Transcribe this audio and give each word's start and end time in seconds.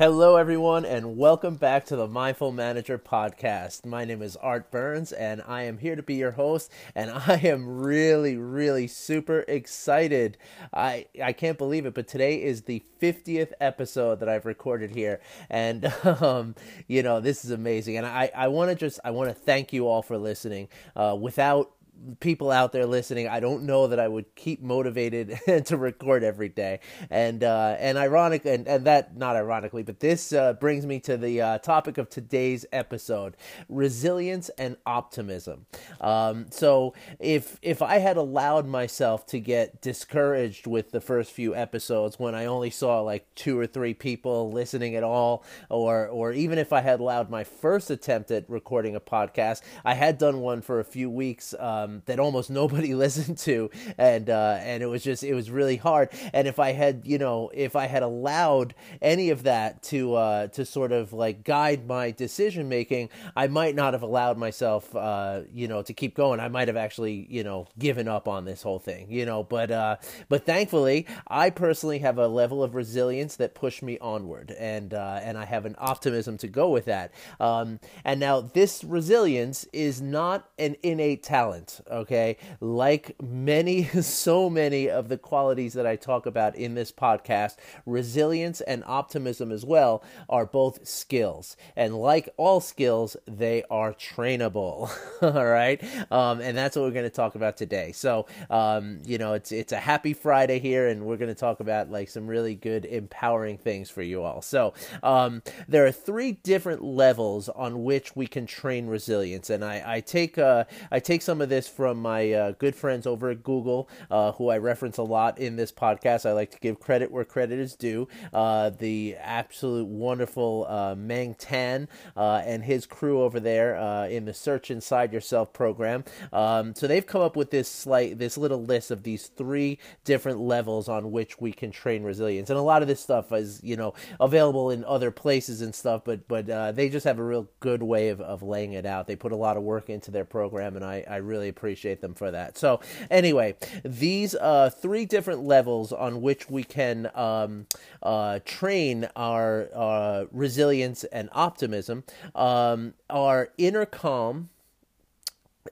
Hello, 0.00 0.36
everyone, 0.36 0.86
and 0.86 1.18
welcome 1.18 1.56
back 1.56 1.84
to 1.84 1.94
the 1.94 2.08
Mindful 2.08 2.52
Manager 2.52 2.98
podcast. 2.98 3.84
My 3.84 4.06
name 4.06 4.22
is 4.22 4.34
Art 4.36 4.70
Burns, 4.70 5.12
and 5.12 5.42
I 5.46 5.64
am 5.64 5.76
here 5.76 5.94
to 5.94 6.02
be 6.02 6.14
your 6.14 6.30
host. 6.30 6.72
And 6.94 7.10
I 7.26 7.34
am 7.44 7.82
really, 7.82 8.38
really 8.38 8.86
super 8.86 9.40
excited. 9.46 10.38
I 10.72 11.04
I 11.22 11.34
can't 11.34 11.58
believe 11.58 11.84
it, 11.84 11.92
but 11.92 12.08
today 12.08 12.42
is 12.42 12.62
the 12.62 12.82
50th 12.98 13.52
episode 13.60 14.20
that 14.20 14.28
I've 14.30 14.46
recorded 14.46 14.88
here, 14.92 15.20
and 15.50 15.84
um, 16.04 16.54
you 16.86 17.02
know 17.02 17.20
this 17.20 17.44
is 17.44 17.50
amazing. 17.50 17.98
And 17.98 18.06
I 18.06 18.30
I 18.34 18.48
want 18.48 18.70
to 18.70 18.76
just 18.76 19.00
I 19.04 19.10
want 19.10 19.28
to 19.28 19.34
thank 19.34 19.70
you 19.70 19.86
all 19.86 20.00
for 20.00 20.16
listening. 20.16 20.68
Uh, 20.96 21.14
without 21.20 21.72
people 22.20 22.50
out 22.50 22.72
there 22.72 22.86
listening, 22.86 23.28
I 23.28 23.40
don't 23.40 23.64
know 23.64 23.86
that 23.88 24.00
I 24.00 24.08
would 24.08 24.34
keep 24.34 24.62
motivated 24.62 25.38
to 25.66 25.76
record 25.76 26.22
every 26.22 26.48
day. 26.48 26.80
And 27.10 27.44
uh, 27.44 27.76
and 27.78 27.98
ironic 27.98 28.44
and, 28.44 28.66
and 28.66 28.84
that 28.86 29.16
not 29.16 29.36
ironically, 29.36 29.82
but 29.82 30.00
this 30.00 30.32
uh, 30.32 30.54
brings 30.54 30.86
me 30.86 31.00
to 31.00 31.16
the 31.16 31.40
uh, 31.40 31.58
topic 31.58 31.98
of 31.98 32.08
today's 32.08 32.66
episode: 32.72 33.36
resilience 33.68 34.48
and 34.58 34.76
optimism. 34.86 35.66
Um, 36.00 36.46
so 36.50 36.94
if 37.18 37.58
if 37.62 37.82
I 37.82 37.98
had 37.98 38.16
allowed 38.16 38.66
myself 38.66 39.26
to 39.26 39.40
get 39.40 39.80
discouraged 39.80 40.66
with 40.66 40.90
the 40.90 41.00
first 41.00 41.30
few 41.30 41.54
episodes 41.54 42.18
when 42.18 42.34
I 42.34 42.46
only 42.46 42.70
saw 42.70 43.00
like 43.00 43.34
two 43.34 43.58
or 43.58 43.66
three 43.66 43.94
people 43.94 44.50
listening 44.50 44.94
at 44.94 45.02
all, 45.02 45.44
or 45.68 46.06
or 46.08 46.32
even 46.32 46.58
if 46.58 46.72
I 46.72 46.80
had 46.80 47.00
allowed 47.00 47.30
my 47.30 47.44
first 47.44 47.90
attempt 47.90 48.30
at 48.30 48.48
recording 48.48 48.96
a 48.96 49.00
podcast, 49.00 49.62
I 49.84 49.94
had 49.94 50.18
done 50.18 50.40
one 50.40 50.62
for 50.62 50.80
a 50.80 50.84
few 50.84 51.10
weeks. 51.10 51.54
Um, 51.58 51.89
um, 51.90 52.02
that 52.06 52.20
almost 52.20 52.50
nobody 52.60 52.94
listened 52.94 53.38
to, 53.38 53.70
and 53.98 54.30
uh, 54.30 54.58
and 54.60 54.82
it 54.82 54.86
was 54.86 55.02
just 55.02 55.22
it 55.22 55.34
was 55.34 55.50
really 55.50 55.76
hard. 55.76 56.10
And 56.32 56.46
if 56.48 56.58
I 56.58 56.72
had 56.72 57.02
you 57.04 57.18
know 57.18 57.50
if 57.52 57.76
I 57.76 57.86
had 57.86 58.02
allowed 58.02 58.74
any 59.02 59.30
of 59.30 59.44
that 59.44 59.82
to 59.84 60.14
uh, 60.14 60.46
to 60.48 60.64
sort 60.64 60.92
of 60.92 61.12
like 61.12 61.44
guide 61.44 61.86
my 61.86 62.10
decision 62.10 62.68
making, 62.68 63.10
I 63.36 63.46
might 63.48 63.74
not 63.74 63.94
have 63.94 64.02
allowed 64.02 64.38
myself 64.38 64.94
uh, 64.94 65.42
you 65.52 65.68
know 65.68 65.82
to 65.82 65.92
keep 65.92 66.14
going. 66.14 66.40
I 66.40 66.48
might 66.48 66.68
have 66.68 66.76
actually 66.76 67.26
you 67.28 67.44
know 67.44 67.66
given 67.78 68.08
up 68.08 68.28
on 68.28 68.44
this 68.44 68.62
whole 68.62 68.78
thing. 68.78 69.10
You 69.10 69.26
know, 69.26 69.42
but 69.42 69.70
uh, 69.70 69.96
but 70.28 70.46
thankfully, 70.46 71.06
I 71.26 71.50
personally 71.50 71.98
have 72.00 72.18
a 72.18 72.28
level 72.28 72.62
of 72.62 72.74
resilience 72.74 73.36
that 73.36 73.54
pushed 73.54 73.82
me 73.82 73.98
onward, 73.98 74.54
and 74.58 74.94
uh, 74.94 75.20
and 75.22 75.36
I 75.36 75.44
have 75.44 75.66
an 75.66 75.76
optimism 75.78 76.38
to 76.38 76.48
go 76.48 76.70
with 76.70 76.86
that. 76.86 77.12
Um, 77.38 77.80
and 78.04 78.20
now 78.20 78.40
this 78.40 78.84
resilience 78.84 79.66
is 79.72 80.00
not 80.00 80.48
an 80.58 80.76
innate 80.82 81.22
talent 81.22 81.79
okay? 81.90 82.36
Like 82.60 83.16
many, 83.22 83.84
so 84.02 84.50
many 84.50 84.88
of 84.88 85.08
the 85.08 85.18
qualities 85.18 85.74
that 85.74 85.86
I 85.86 85.96
talk 85.96 86.26
about 86.26 86.56
in 86.56 86.74
this 86.74 86.92
podcast, 86.92 87.56
resilience 87.86 88.60
and 88.60 88.82
optimism 88.86 89.52
as 89.52 89.64
well 89.64 90.02
are 90.28 90.46
both 90.46 90.86
skills. 90.86 91.56
And 91.76 91.96
like 91.96 92.28
all 92.36 92.60
skills, 92.60 93.16
they 93.26 93.64
are 93.70 93.92
trainable, 93.92 94.90
all 95.22 95.46
right? 95.46 95.82
Um, 96.10 96.40
and 96.40 96.56
that's 96.56 96.76
what 96.76 96.82
we're 96.82 96.90
going 96.90 97.04
to 97.04 97.10
talk 97.10 97.34
about 97.34 97.56
today. 97.56 97.92
So, 97.92 98.26
um, 98.48 98.98
you 99.04 99.18
know, 99.18 99.34
it's, 99.34 99.52
it's 99.52 99.72
a 99.72 99.78
happy 99.78 100.12
Friday 100.12 100.58
here, 100.58 100.88
and 100.88 101.04
we're 101.04 101.16
going 101.16 101.32
to 101.32 101.40
talk 101.40 101.60
about 101.60 101.90
like 101.90 102.08
some 102.08 102.26
really 102.26 102.54
good, 102.54 102.84
empowering 102.84 103.58
things 103.58 103.90
for 103.90 104.02
you 104.02 104.22
all. 104.22 104.42
So, 104.42 104.74
um, 105.02 105.42
there 105.68 105.86
are 105.86 105.92
three 105.92 106.32
different 106.32 106.82
levels 106.82 107.48
on 107.48 107.84
which 107.84 108.16
we 108.16 108.26
can 108.26 108.46
train 108.46 108.86
resilience. 108.86 109.50
And 109.50 109.64
I, 109.64 109.82
I 109.86 110.00
take, 110.00 110.38
uh, 110.38 110.64
I 110.90 111.00
take 111.00 111.22
some 111.22 111.40
of 111.40 111.48
this 111.48 111.68
from 111.70 112.00
my 112.02 112.32
uh, 112.32 112.52
good 112.52 112.74
friends 112.74 113.06
over 113.06 113.30
at 113.30 113.42
Google, 113.42 113.88
uh, 114.10 114.32
who 114.32 114.48
I 114.48 114.58
reference 114.58 114.98
a 114.98 115.02
lot 115.02 115.38
in 115.38 115.56
this 115.56 115.72
podcast. 115.72 116.26
I 116.26 116.32
like 116.32 116.50
to 116.50 116.58
give 116.58 116.80
credit 116.80 117.10
where 117.10 117.24
credit 117.24 117.58
is 117.58 117.74
due. 117.74 118.08
Uh, 118.32 118.70
the 118.70 119.16
absolute 119.18 119.86
wonderful 119.86 120.66
uh, 120.68 120.94
Meng 120.94 121.34
Tan 121.34 121.88
uh, 122.16 122.42
and 122.44 122.64
his 122.64 122.86
crew 122.86 123.22
over 123.22 123.40
there 123.40 123.76
in 124.06 124.24
the 124.24 124.34
Search 124.34 124.70
Inside 124.70 125.12
Yourself 125.12 125.52
program. 125.52 126.04
Um, 126.32 126.74
so 126.74 126.86
they've 126.86 127.06
come 127.06 127.22
up 127.22 127.36
with 127.36 127.50
this 127.50 127.68
slight, 127.68 128.18
this 128.18 128.36
little 128.36 128.64
list 128.64 128.90
of 128.90 129.02
these 129.02 129.28
three 129.28 129.78
different 130.04 130.40
levels 130.40 130.88
on 130.88 131.10
which 131.12 131.40
we 131.40 131.52
can 131.52 131.70
train 131.70 132.02
resilience, 132.02 132.50
and 132.50 132.58
a 132.58 132.62
lot 132.62 132.82
of 132.82 132.88
this 132.88 133.00
stuff 133.00 133.32
is 133.32 133.60
you 133.62 133.76
know 133.76 133.94
available 134.18 134.70
in 134.70 134.84
other 134.84 135.10
places 135.10 135.60
and 135.60 135.74
stuff, 135.74 136.02
but 136.04 136.26
but 136.28 136.46
they 136.74 136.88
just 136.88 137.04
have 137.04 137.18
a 137.18 137.24
real 137.24 137.48
good 137.60 137.82
way 137.82 138.08
of, 138.08 138.20
of 138.20 138.42
laying 138.42 138.72
it 138.72 138.86
out. 138.86 139.06
They 139.06 139.16
put 139.16 139.32
a 139.32 139.36
lot 139.36 139.56
of 139.56 139.62
work 139.62 139.88
into 139.88 140.10
their 140.10 140.24
program, 140.24 140.76
and 140.76 140.84
I, 140.84 141.04
I 141.08 141.16
really 141.16 141.48
appreciate 141.60 142.00
them 142.00 142.14
for 142.14 142.30
that. 142.30 142.56
So, 142.56 142.80
anyway, 143.10 143.54
these 143.84 144.34
uh, 144.34 144.70
three 144.70 145.04
different 145.04 145.42
levels 145.42 145.92
on 145.92 146.22
which 146.22 146.48
we 146.48 146.64
can 146.64 147.10
um, 147.14 147.66
uh, 148.02 148.38
train 148.46 149.06
our 149.14 149.68
uh, 149.74 150.24
resilience 150.32 151.04
and 151.04 151.28
optimism 151.32 152.04
um, 152.34 152.94
are 153.10 153.50
inner 153.58 153.84
calm, 153.84 154.48